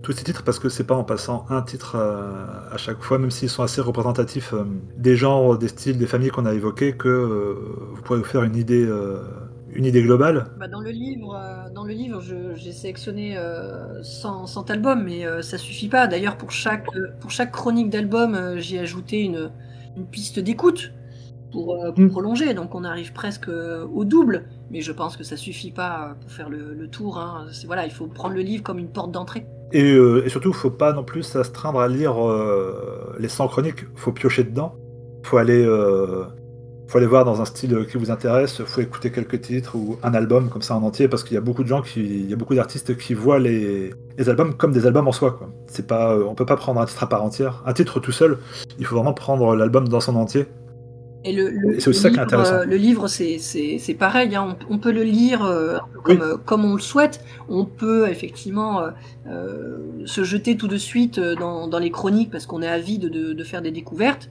[0.03, 3.19] tous ces titres parce que c'est pas en passant un titre euh, à chaque fois,
[3.19, 4.65] même s'ils sont assez représentatifs euh,
[4.97, 7.57] des genres, des styles, des familles qu'on a évoqués, que
[7.93, 8.87] vous pourrez vous faire une idée,
[10.03, 10.47] globale.
[10.59, 12.23] Bah, dans le livre,
[12.55, 16.07] j'ai sélectionné euh, 100, 100 albums, mais ça suffit pas.
[16.07, 16.87] D'ailleurs, pour chaque,
[17.53, 19.51] chronique d'album, j'ai ajouté une
[20.11, 20.93] piste d'écoute
[21.53, 22.11] pour, euh, pour Mm.
[22.11, 22.55] prolonger.
[22.55, 24.45] Donc, on arrive presque euh, au double.
[24.71, 27.19] Mais je pense que ça suffit pas euh, pour faire le, le tour.
[27.19, 27.47] hein.
[27.53, 29.47] C'est- Voilà, il faut prendre le livre comme une porte d'entrée.
[29.73, 33.85] Et, euh, et surtout, faut pas non plus s'astreindre à lire euh, les 100 chroniques,
[33.97, 34.75] faut piocher dedans.
[35.25, 36.25] Faut aller, euh,
[36.87, 40.15] faut aller voir dans un style qui vous intéresse, faut écouter quelques titres ou un
[40.15, 42.33] album comme ça en entier, parce qu'il y a beaucoup de gens qui, il y
[42.33, 45.39] a beaucoup d'artistes qui voient les, les albums comme des albums en soi.
[45.67, 48.39] C'est pas, on peut pas prendre un titre à part entière, un titre tout seul.
[48.79, 50.47] Il faut vraiment prendre l'album dans son entier.
[51.29, 52.55] Et le, c'est aussi ça qui est livre, intéressant.
[52.55, 54.35] euh, le livre, c'est- pareil.
[54.35, 54.57] hein.
[54.71, 56.23] On, on peut le lire euh, comme, Oui.
[56.23, 57.23] euh, comme on le souhaite.
[57.49, 58.81] On peut effectivement
[59.29, 63.33] euh, se jeter tout de suite dans, dans les chroniques parce qu'on est avide de,
[63.33, 64.31] de faire des découvertes.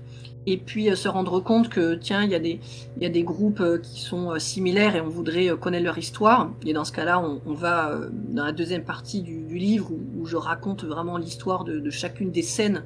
[0.50, 2.60] Et puis euh, se rendre compte que tiens, il y a des,
[2.98, 6.52] il y a des groupes qui sont similaires et on voudrait connaître leur histoire.
[6.66, 10.22] Et dans ce cas-là, on, on va dans la deuxième partie du, du livre où,
[10.22, 12.84] où je raconte vraiment l'histoire de, de chacune des scènes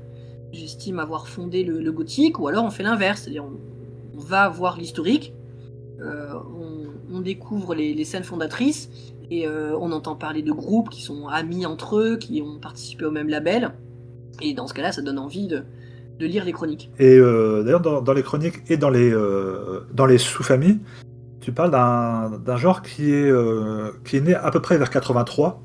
[0.53, 2.37] j'estime avoir fondé le, le gothique.
[2.39, 3.57] Ou alors on fait l'inverse, c'est-à-dire on
[4.21, 5.33] va voir l'historique,
[6.01, 6.33] euh,
[7.13, 8.89] on, découvre les, scènes fondatrices
[9.29, 13.05] et euh, on entend parler de groupes qui sont amis entre eux, qui ont participé
[13.05, 13.73] au même label.
[14.41, 15.63] Et dans ce cas-là, ça donne envie de,
[16.19, 16.89] lire les chroniques.
[16.99, 20.79] Et euh, d'ailleurs, dans, les chroniques et dans les, sous-familles,
[21.41, 23.31] tu parles d'un genre qui est,
[24.03, 25.61] qui est né à peu près vers 83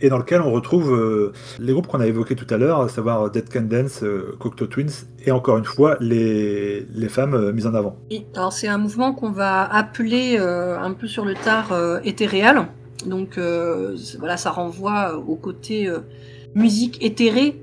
[0.00, 2.88] et dans lequel on retrouve euh, les groupes qu'on a évoqués tout à l'heure, à
[2.88, 7.66] savoir Dead Can Dance, euh, Cocteau Twins et encore une fois les, femmes euh, mises
[7.66, 7.96] en avant.
[8.34, 11.74] Alors c'est un mouvement qu'on va appeler un peu sur le tard
[12.04, 12.68] éthéréal.
[13.06, 13.38] Donc
[14.18, 15.90] voilà, ça renvoie au côté
[16.54, 17.60] musique éthérée,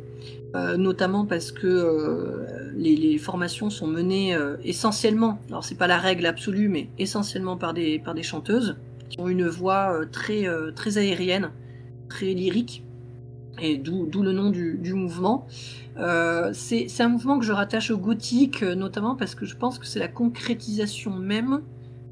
[0.77, 6.69] notamment parce que les, les formations sont menées essentiellement, alors c'est pas la règle absolue,
[6.69, 8.77] mais essentiellement par des par des chanteuses
[9.09, 11.51] qui ont une voix très très aérienne,
[12.13, 12.83] très lyrique,
[13.59, 15.47] et d'où le nom du, mouvement.
[15.97, 19.79] Euh, c'est un mouvement que je rattache au gothique, euh, notamment parce que je pense
[19.79, 21.61] que c'est la concrétisation même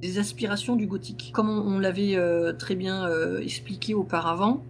[0.01, 1.31] des aspirations du gothique.
[1.33, 3.07] Comme on, l'avait euh, très bien
[3.39, 4.63] expliqué auparavant,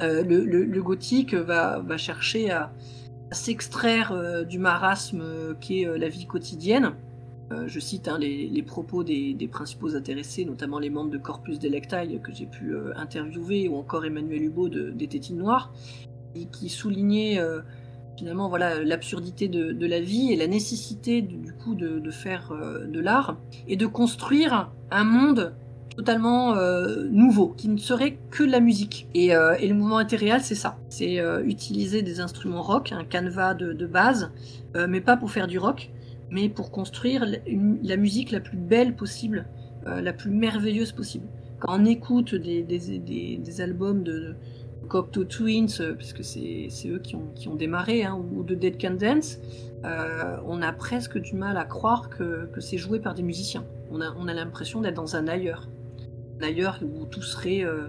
[0.00, 2.72] le, gothique va, chercher à,
[3.30, 5.22] à s'extraire du marasme
[5.60, 6.94] qu'est la vie quotidienne.
[7.52, 12.18] Euh, je cite hein, les, propos des, principaux intéressés, notamment les membres de Corpus Delectae
[12.22, 15.72] que j'ai pu euh, interviewer, ou encore Emmanuel Hubo de, des Tétines Noires,
[16.34, 17.60] et qui soulignait euh,
[18.16, 22.52] finalement voilà l'absurdité de, la vie et la nécessité du, coup de, faire
[22.88, 23.36] de l'art
[23.68, 25.54] et de construire un monde
[25.96, 26.54] totalement
[27.10, 29.08] nouveau qui ne serait que de la musique.
[29.14, 30.78] Et, le mouvement intérieur c'est ça.
[30.88, 34.30] C'est utiliser des instruments rock un canevas de, base
[34.76, 35.90] mais pas pour faire du rock
[36.34, 37.24] mais pour construire
[37.82, 39.46] la, musique la plus belle possible
[39.86, 41.26] euh, la plus merveilleuse possible
[41.64, 44.34] quand on écoute des, albums de
[44.88, 49.38] Cocteau Twins, euh, puisque c'est eux qui ont, démarré, hein, ou de Dead Can Dance,
[49.84, 53.64] euh, on a presque du mal à croire que, c'est joué par des musiciens.
[53.90, 55.68] On a, on a l'impression d'être dans un ailleurs.
[56.38, 57.86] Un ailleurs où tout serait euh,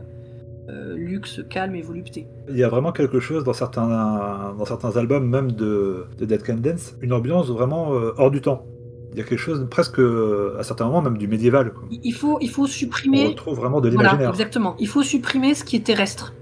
[0.96, 2.28] luxe, calme et volupté.
[2.50, 6.44] Il y a vraiment quelque chose dans certains, dans certains albums, même de, de Dead
[6.44, 8.66] Can Dance, une ambiance vraiment euh, hors du temps.
[9.12, 11.72] Il y a quelque chose presque, euh, à certains moments, même du médiéval.
[11.72, 11.84] quoi.
[11.90, 14.30] Il faut, il faut On supprimer retrouve vraiment de Voilà, l'imaginaire.
[14.32, 14.76] exactement.
[14.80, 16.34] Il faut supprimer ce qui est terrestre.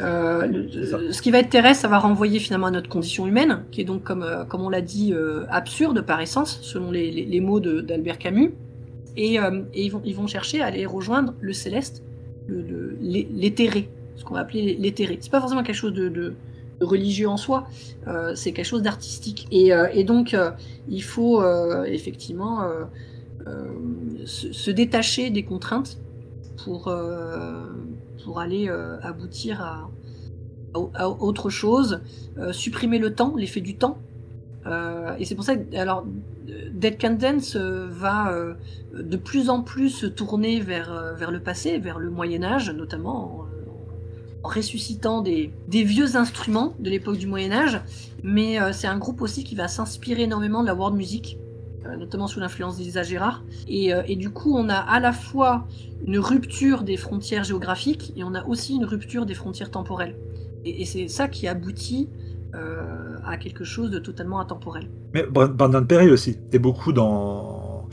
[0.00, 3.64] Euh, le- ce qui va être terrestre, ça va renvoyer finalement à notre condition humaine,
[3.72, 7.10] qui est donc, comme, euh, comme on l'a dit, euh, absurde par essence, selon les,
[7.10, 8.54] les- les mots d'Albert Camus.
[9.16, 12.04] Et, euh, et ils, vont, ils vont chercher à aller rejoindre le céleste,
[12.48, 15.18] l'éthéré, ce qu'on va appeler l'éthéré.
[15.20, 16.34] C'est pas forcément quelque chose de,
[16.80, 17.68] religieux en soi,
[18.06, 19.46] euh, c'est quelque chose d'artistique.
[19.50, 20.50] Et, euh, donc, euh,
[20.88, 21.42] il faut
[21.84, 22.62] effectivement
[24.24, 25.98] se, détacher des contraintes
[26.64, 26.92] pour,
[28.24, 28.68] pour aller
[29.02, 29.88] aboutir à,
[31.08, 32.00] autre chose,
[32.52, 33.98] supprimer le temps, l'effet du temps.
[34.68, 36.04] Euh, et c'est pour ça que alors,
[36.72, 38.54] Dead Can Dance euh, va euh,
[38.94, 43.46] de plus en plus se tourner vers, vers le passé, vers le Moyen Âge notamment,
[44.42, 47.80] en, ressuscitant des, des vieux instruments de l'époque du Moyen Âge.
[48.22, 51.38] Mais c'est un groupe aussi qui va s'inspirer énormément de la world music,
[51.98, 53.44] notamment sous l'influence d'Elisa Gérard.
[53.66, 55.66] Et, du coup, on a à la fois
[56.06, 60.16] une rupture des frontières géographiques et on a aussi une rupture des frontières temporelles.
[60.64, 62.08] Et c'est ça qui aboutit
[62.54, 64.88] euh, à quelque chose de totalement intemporel.
[65.14, 67.88] Mais Bra- Brandon Perry aussi est beaucoup dans,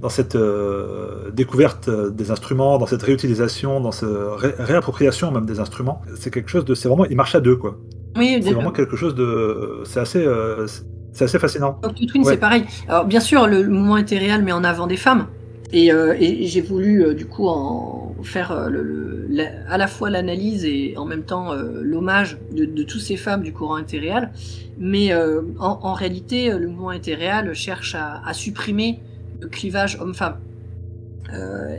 [0.00, 5.60] dans cette euh, découverte des instruments, dans cette réutilisation, dans cette ré- réappropriation même des
[5.60, 6.02] instruments.
[6.16, 6.74] C'est quelque chose de.
[6.74, 7.04] C'est vraiment.
[7.06, 7.78] Il marche à deux, quoi.
[8.16, 9.82] Oui, C'est vraiment quelque chose de.
[9.84, 10.24] C'est assez.
[10.24, 10.66] euh,
[11.14, 11.78] c'est assez fascinant.
[11.94, 12.32] Twin, Ouais.
[12.32, 12.64] c'est pareil.
[12.88, 15.26] Alors, bien sûr, le, mouvement éthéréal met en avant des femmes.
[15.70, 19.28] Et, et j'ai voulu, du coup, en faire euh,
[19.68, 23.42] à la fois l'analyse et en même temps euh, l'hommage de, de toutes ces femmes
[23.42, 24.32] du courant éthéréal.
[24.78, 29.00] Mais euh, en, réalité, le mouvement éthéréal cherche à, supprimer
[29.40, 30.38] le clivage homme-femme.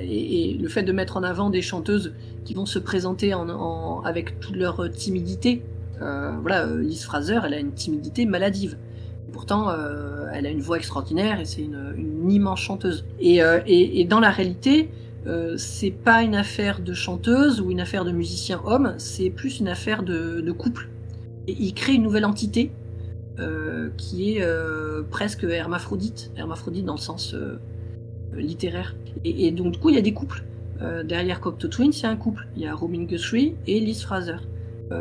[0.02, 2.14] Et, le fait de mettre en avant des chanteuses
[2.46, 5.64] qui vont se présenter en, en- avec toute leur timidité.
[6.02, 8.78] Euh, voilà, Liz Fraser, elle a une timidité maladive.
[9.32, 9.70] Pourtant,
[10.32, 13.06] elle a une voix extraordinaire et c'est une, immense chanteuse.
[13.20, 14.90] Et dans la réalité,
[15.26, 19.60] euh, c'est pas une affaire de chanteuse ou une affaire de musicien homme, c'est plus
[19.60, 20.90] une affaire de, couple.
[21.48, 22.72] Et il crée une nouvelle entité
[23.40, 27.36] euh, qui est euh, presque hermaphrodite, hermaphrodite dans le sens
[28.36, 28.96] littéraire.
[29.24, 30.44] Et, donc du coup, il y a des couples.
[31.06, 32.46] Derrière Cocteau Twins, il y a un couple.
[32.58, 34.38] Il y a Robin Guthrie et Liz Fraser.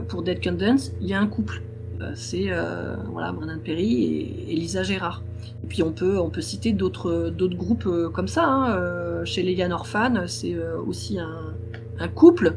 [0.07, 1.61] Pour Dead Can Dance, il y a un couple.
[2.03, 5.23] Euh, c'est euh, voilà, Brennan Perry et Elisa Gérard.
[5.65, 8.45] Et puis on peut, on peut citer d'autres groupes euh, comme ça.
[8.45, 9.25] hein.
[9.25, 12.55] Chez les Yann Orphan, c'est aussi un, couple.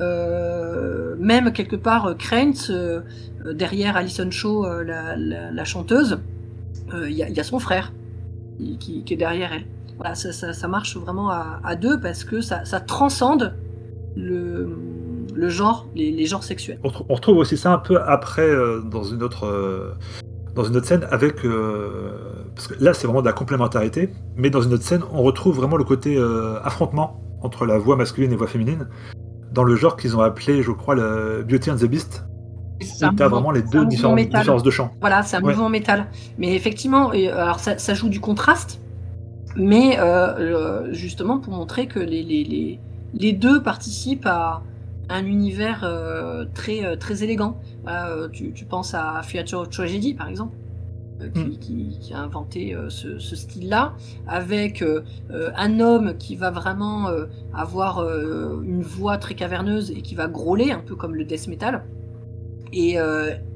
[0.00, 2.08] Même quelque part,
[2.70, 3.00] euh,
[3.52, 6.18] derrière Alison Shaw, la, chanteuse,
[6.92, 7.92] il y, a- son frère
[8.80, 10.16] qui, est derrière elle.
[10.16, 13.54] ça, marche vraiment à, à deux parce que ça, ça transcende
[14.16, 14.76] le,
[15.34, 16.78] le genre, les, les genres sexuels.
[16.84, 19.92] On, retrouve- on retrouve aussi ça un peu après euh, dans une autre euh,
[20.54, 22.12] dans une autre scène avec euh,
[22.54, 25.56] parce que là c'est vraiment de la complémentarité, mais dans une autre scène on retrouve
[25.56, 28.88] vraiment le côté euh, affrontement entre la voix masculine et la voix féminine
[29.52, 32.24] dans le genre qu'ils ont appelé, je crois, le Beauty and the Beast.
[32.80, 34.40] C'est un Où t'as mouvement- vraiment les c'est un deux mouvement différentes métal.
[34.40, 34.90] différences de chant.
[35.00, 35.52] Voilà, c'est un Ouais.
[35.52, 36.06] mouvement métal.
[36.38, 38.80] Mais effectivement, et, alors ça, ça joue du contraste,
[39.56, 42.78] mais euh, justement pour montrer que les, les, les,
[43.14, 44.62] les deux participent à
[45.08, 47.60] un univers euh, très, euh, très élégant.
[47.82, 50.54] Voilà, euh, tu, tu penses à Theatre Tragedy, par exemple,
[51.34, 51.58] qui, Mm.
[51.58, 53.92] qui- qui a inventé ce, ce style-là,
[54.26, 54.82] avec
[55.56, 57.06] un homme qui va vraiment
[57.54, 58.00] avoir
[58.64, 61.84] une voix très caverneuse et qui va grôler, un peu comme le death metal,
[62.72, 62.96] et,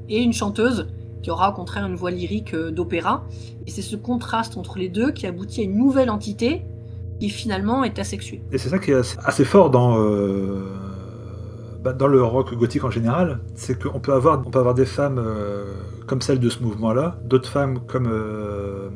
[0.07, 0.87] et une chanteuse
[1.21, 3.25] qui aura au contraire une voix lyrique d'opéra.
[3.65, 6.61] Et c'est ce contraste entre les deux qui aboutit à une nouvelle entité
[7.19, 8.41] qui finalement est asexuée.
[8.53, 10.61] Et c'est ça qui est assez, assez fort dans, euh,
[11.83, 14.85] bah, dans le rock gothique en général, c'est qu'on peut avoir, on peut avoir des
[14.85, 15.65] femmes euh,
[16.05, 18.89] comme celle de ce mouvement-là, d'autres femmes comme euh,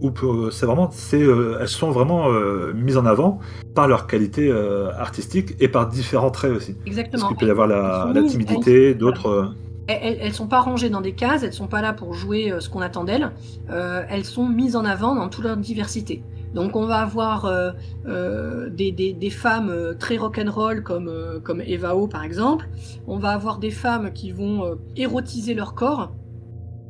[0.00, 3.38] où peut- c'est vraiment, c'est, euh, elles sont vraiment euh, mises en avant
[3.74, 6.74] par leur qualité euh, artistique et par différents traits aussi.
[6.74, 7.28] Parce Exactement.
[7.28, 9.26] qu'il peut y avoir la, timidité, d'autres.
[9.28, 9.44] euh,
[9.86, 12.58] Elles, elles, sont pas rangées dans des cases, elles sont pas là pour jouer euh,
[12.60, 13.30] ce qu'on attend d'elles.
[13.70, 16.22] Euh, elles sont mises en avant dans toute leur diversité.
[16.54, 17.72] Donc on va avoir euh,
[18.06, 22.68] euh, des, des, femmes euh, très rock'n'roll comme, euh, comme Eva O par exemple.
[23.06, 26.12] On va avoir des femmes qui vont érotiser leur corps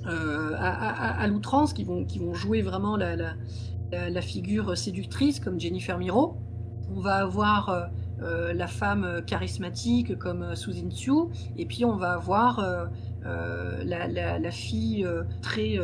[0.04, 3.14] à, l'outrance, qui vont, qui vont jouer vraiment la,
[3.92, 6.36] la, figure séductrice comme Jennifer Miro.
[6.94, 7.88] On va avoir
[8.20, 11.12] la femme charismatique comme Susan Tzu,
[11.56, 12.88] et puis on va avoir
[13.84, 15.06] la, la- fille
[15.40, 15.78] très,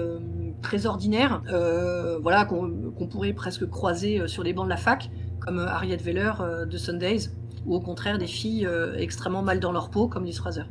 [0.63, 5.11] très ordinaire, euh, voilà, qu'on pourrait presque croiser euh, sur les bancs de la fac,
[5.41, 7.31] comme euh, Harriet Veller euh, de Sundays,
[7.67, 10.63] ou au contraire des filles extrêmement mal dans leur peau, comme Liz Fraser.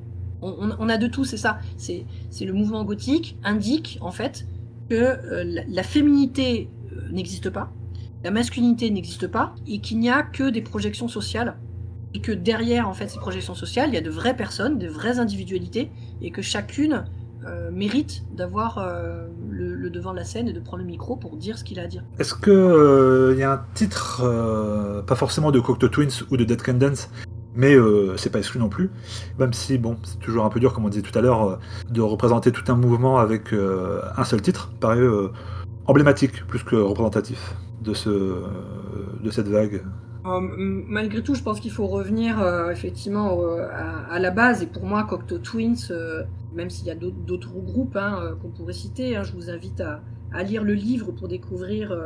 [0.42, 1.60] On, a de tout, c'est ça.
[1.76, 2.06] C'est
[2.42, 4.48] le mouvement gothique indique en fait
[4.90, 5.18] que
[5.68, 6.72] la, féminité
[7.12, 7.72] n'existe pas,
[8.24, 11.58] la masculinité n'existe pas, et qu'il n'y a que des projections sociales
[12.16, 14.88] et que derrière en fait ces projections sociales, il y a de vraies personnes, de
[14.88, 17.04] vraies individualités, et que chacune
[17.72, 18.80] mérite d'avoir
[19.58, 21.84] le, devant de la scène et de prendre le micro pour dire ce qu'il a
[21.84, 22.04] à dire.
[22.20, 26.44] Est-ce que euh, y a un titre, euh, pas forcément de Cocteau Twins ou de
[26.44, 27.10] Dead Can Dance,
[27.56, 28.92] mais euh, c'est pas exclu non plus,
[29.40, 31.56] même si bon, c'est toujours un peu dur, comme on disait tout à l'heure, euh,
[31.90, 35.02] de représenter tout un mouvement avec un seul titre, paraît
[35.86, 39.82] emblématique plus que représentatif de cette vague.
[40.28, 43.40] Malgré tout, je pense qu'il faut revenir euh, effectivement
[44.10, 44.62] à, la base.
[44.62, 46.24] Et pour moi, Cocteau Twins, euh,
[46.54, 49.82] même s'il y a d'autres groupes hein, euh, qu'on pourrait citer, hein, je vous invite
[49.82, 50.02] à,
[50.44, 51.98] lire le livre pour découvrir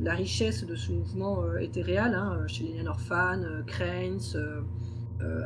[0.00, 4.20] la richesse de ce mouvement éthéréal hein, chez les Orphan, Cranes,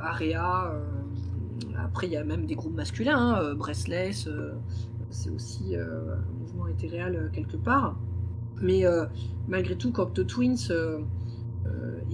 [0.03, 0.75] Area.
[1.79, 4.29] après, il y a même des groupes masculins, Breathless,
[5.09, 7.97] c'est aussi un mouvement éthéréal quelque part.
[8.61, 8.83] Mais
[9.49, 10.69] malgré tout, Cocteau Twins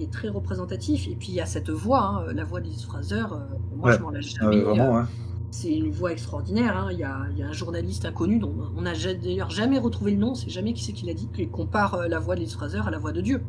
[0.03, 1.07] est très représentatif.
[1.07, 3.37] Et puis il y a cette voix, hein, la voix d'Isis Fraser, euh,
[3.75, 3.97] moi Ouais.
[3.97, 4.61] je m'en lâche Euh, jamais.
[4.61, 5.07] vraiment, euh, ouais.
[5.51, 6.77] c'est une voix extraordinaire.
[6.77, 6.89] hein.
[6.91, 10.11] Il, y a, il y a un journaliste inconnu dont on n'a d'ailleurs jamais retrouvé
[10.11, 12.55] le nom, c'est jamais qui c'est qui l'a dit, qui compare euh, la voix d'Isis
[12.55, 13.41] Fraser à la voix de Dieu.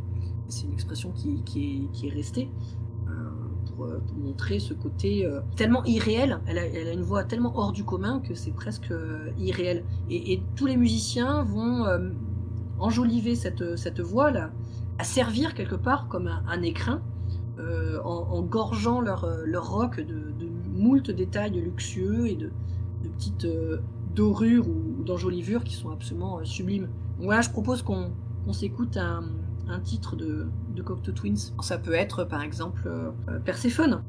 [0.48, 2.50] C'est une expression qui, qui est, qui est restée.
[3.76, 5.26] Pour, pour montrer ce côté
[5.56, 8.92] tellement irréel, elle a, elle a une voix tellement hors du commun que c'est presque
[9.38, 9.84] irréel.
[10.10, 11.86] Et, et tous les musiciens vont
[12.78, 14.50] enjoliver cette, cette voix-là,
[15.00, 17.00] à servir quelque part comme un, écrin,
[17.58, 20.34] euh, en, gorgeant leur, euh, leur rock de,
[20.74, 22.50] moult détails luxueux et de,
[23.02, 23.78] petites euh,
[24.14, 26.88] dorures ou, d'enjolivures qui sont absolument sublimes.
[27.16, 28.12] Donc voilà, je propose qu'on
[28.52, 29.24] s'écoute un,
[29.68, 31.54] un titre de, de Cocteau Twins.
[31.62, 32.90] Ça peut être par exemple
[33.46, 34.02] Perséphone.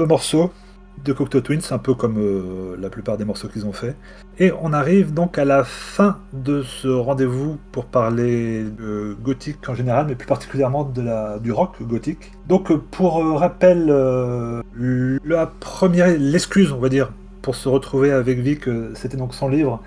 [0.00, 0.50] Morceau
[1.04, 3.96] de Cocteau Twins, un peu comme euh, la plupart des morceaux qu'ils ont fait.
[4.38, 8.64] Et on arrive donc à la fin de ce rendez-vous pour parler
[9.22, 10.84] gothique en général, mais plus particulièrement
[11.42, 12.32] du rock gothique.
[12.48, 13.86] Donc euh, pour euh, rappel,
[15.24, 17.12] la première, l'excuse on va dire,
[17.42, 18.64] pour se retrouver avec Vic,
[18.94, 19.80] c'était donc son livre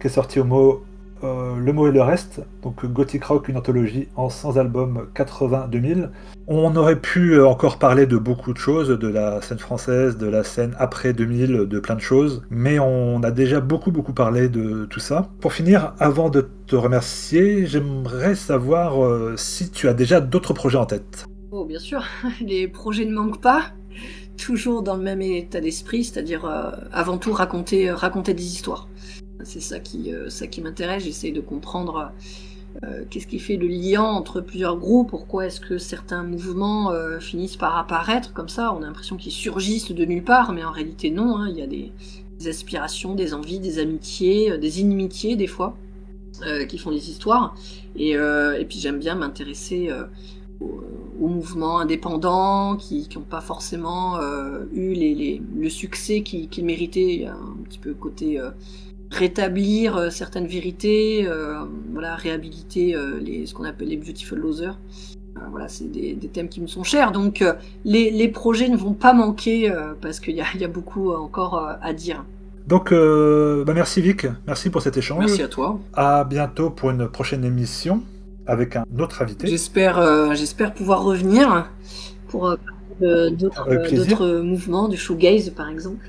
[0.00, 0.84] qui est sorti au mot
[1.24, 6.10] euh, Le mot et le reste, donc Gothic Rock, une anthologie en 100 albums 80-2000.
[6.46, 10.26] On aurait pu euh, encore parler de beaucoup de choses, de la scène française, de
[10.26, 14.48] la scène après 2000, de plein de choses, mais on a déjà beaucoup beaucoup parlé
[14.48, 15.28] de tout ça.
[15.40, 20.78] Pour finir, avant de te remercier, j'aimerais savoir euh, si tu as déjà d'autres projets
[20.78, 21.26] en tête.
[21.50, 22.04] Oh, bien sûr,
[22.40, 23.70] les projets ne manquent pas.
[24.36, 26.50] Toujours dans le même état d'esprit, c'est-à-dire
[26.90, 28.88] avant tout raconter, raconter des histoires.
[29.44, 31.04] C'est ça qui, euh, ça qui m'intéresse.
[31.04, 32.12] J'essaye de comprendre
[32.82, 35.10] euh, qu'est-ce qui fait le lien entre plusieurs groupes.
[35.10, 39.32] Pourquoi est-ce que certains mouvements euh, finissent par apparaître comme ça On a l'impression qu'ils
[39.32, 41.36] surgissent de nulle part, mais en réalité non.
[41.36, 41.48] hein.
[41.50, 41.92] Il y a des,
[42.48, 45.76] aspirations, des envies, des amitiés, des inimitiés des fois
[46.68, 47.54] qui font des histoires.
[47.94, 49.92] Et, et puis j'aime bien m'intéresser
[50.60, 54.18] aux, mouvements indépendants qui n'ont pas forcément
[54.72, 57.26] eu les, le succès qu'ils méritaient.
[57.26, 58.40] Un petit peu côté
[59.12, 61.60] rétablir euh, certaines vérités, euh,
[61.92, 64.78] voilà, réhabiliter euh, les, ce qu'on appelle les beautiful losers.
[65.50, 67.10] Voilà, c'est des, des thèmes qui me sont chers.
[67.10, 67.42] Donc
[67.84, 71.92] les, les projets ne vont pas manquer parce qu'il y y a beaucoup encore à
[71.94, 72.24] dire.
[72.66, 75.20] Donc euh, bah merci Vic, merci pour cet échange.
[75.20, 75.80] Merci à toi.
[75.94, 78.02] À bientôt pour une prochaine émission
[78.46, 79.46] avec un autre invité.
[79.46, 81.70] J'espère, euh, j'espère pouvoir revenir
[82.28, 82.46] pour
[83.02, 86.08] euh, d'autres, mouvements, du shoegaze par exemple.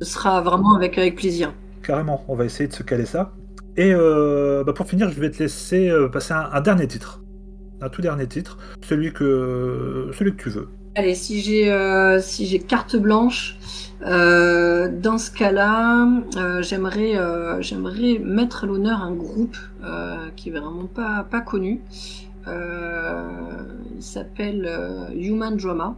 [0.00, 1.52] Ce sera vraiment avec, avec plaisir.
[1.82, 3.32] Carrément, on va essayer de se caler ça.
[3.76, 7.22] Et euh, bah, pour finir, je vais te laisser euh, passer un, dernier titre.
[7.80, 8.58] Un tout dernier titre.
[8.82, 10.68] Celui que, celui que tu veux.
[10.96, 12.20] Allez, si j'ai euh,
[12.68, 13.56] carte blanche,
[14.02, 16.08] dans ce cas-là,
[16.60, 19.56] j'aimerais mettre à l'honneur un groupe
[20.36, 21.80] qui est vraiment pas pas connu.
[22.46, 22.52] Il
[24.02, 24.68] s'appelle
[25.14, 25.96] Human Drama.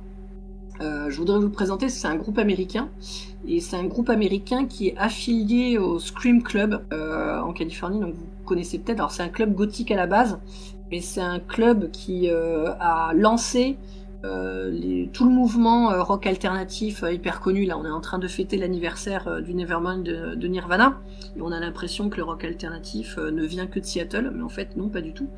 [0.80, 2.88] Je voudrais vous présenter, c'est un groupe américain
[3.46, 8.14] et c'est un groupe américain qui est affilié au Scream Club euh, en Californie, donc
[8.14, 9.00] vous connaissez peut-être.
[9.00, 10.38] Alors c'est un club gothique à la base,
[10.90, 13.76] mais c'est un club qui euh, a lancé
[14.70, 17.64] les- tout le mouvement euh, rock alternatif euh, hyper connu.
[17.64, 21.00] Là, on est en train de fêter l'anniversaire euh, du Nevermind de, Nirvana.
[21.36, 24.42] Et on a l'impression que le rock alternatif euh, ne vient que de Seattle, mais
[24.42, 25.28] en fait, non, pas du tout.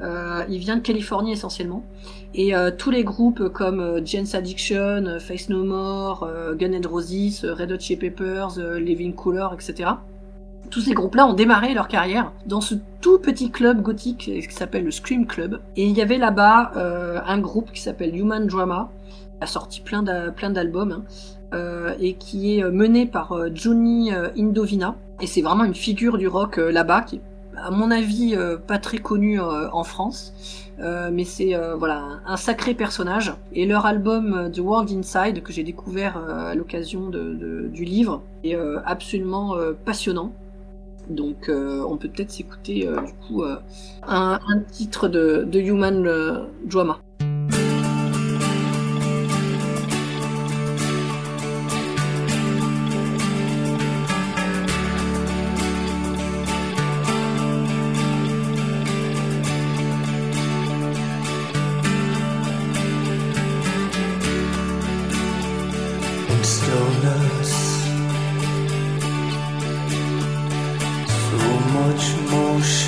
[0.00, 1.84] Euh, il vient de Californie essentiellement.
[2.34, 6.72] Et euh, tous les groupes comme euh, Jane's Addiction, euh, Face No More, euh, Gun
[6.72, 9.90] N' Roses, euh, Red Hot Chili Peppers, euh, Living Colour, etc.
[10.70, 14.84] Tous ces groupes-là ont démarré leur carrière dans ce tout petit club gothique qui s'appelle
[14.84, 15.60] le Scream Club.
[15.76, 18.90] Et il y avait là-bas euh, un groupe qui s'appelle Human Drama,
[19.38, 21.04] qui a sorti plein d'a- plein d'albums, hein,
[21.54, 24.96] euh, et qui est euh, mené par Johnny Indovina.
[25.20, 27.20] Et c'est vraiment une figure du rock là-bas, qui est,
[27.56, 28.36] à mon avis,
[28.66, 30.34] pas très connue euh, en France.
[31.12, 33.32] Mais c'est voilà un, sacré personnage.
[33.52, 39.54] Et leur album The World Inside, que j'ai découvert à l'occasion du livre, est absolument
[39.84, 40.32] passionnant.
[41.08, 43.56] Donc euh, on peut peut-être s'écouter euh, du coup euh,
[44.06, 47.00] un, un titre de, de Human Drama.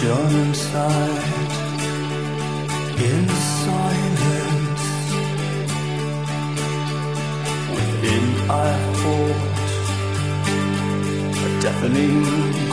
[0.09, 1.53] Motion inside,
[2.99, 4.87] in silence.
[7.75, 8.71] Within I
[9.03, 9.37] hold
[11.45, 12.66] a deafening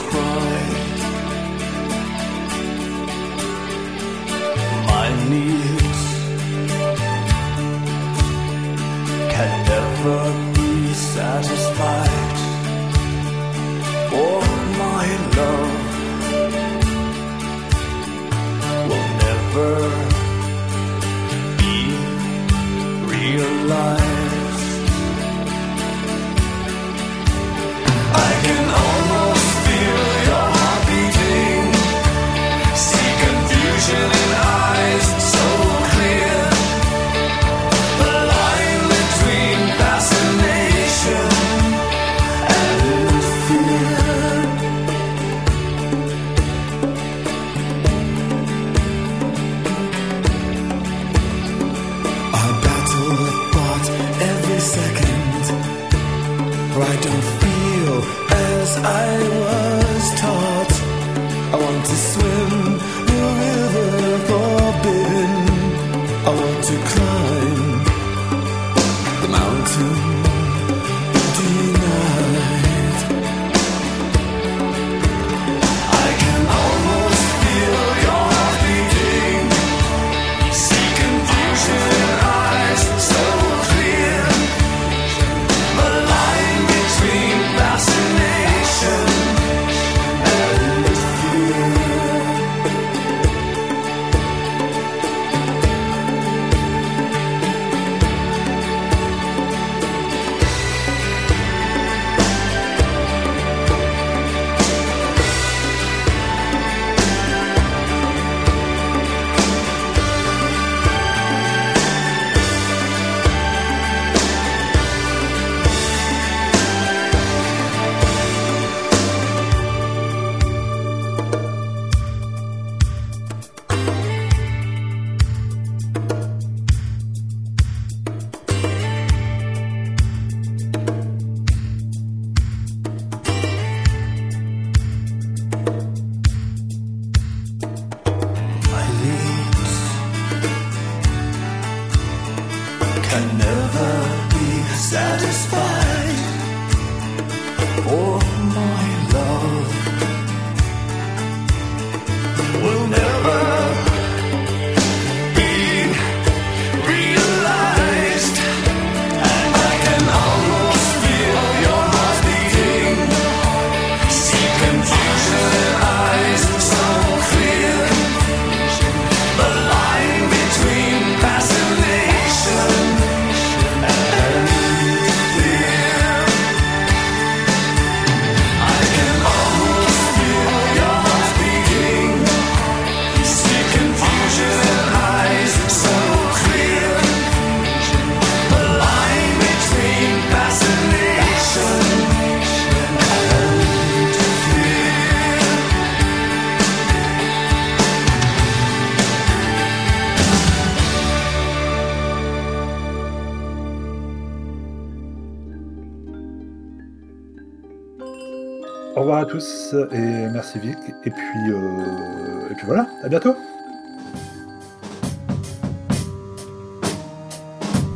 [209.92, 210.78] Et merci Vic.
[211.06, 213.36] Et puis, euh, et puis voilà, à bientôt.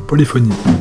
[0.06, 0.77] Polyphonie.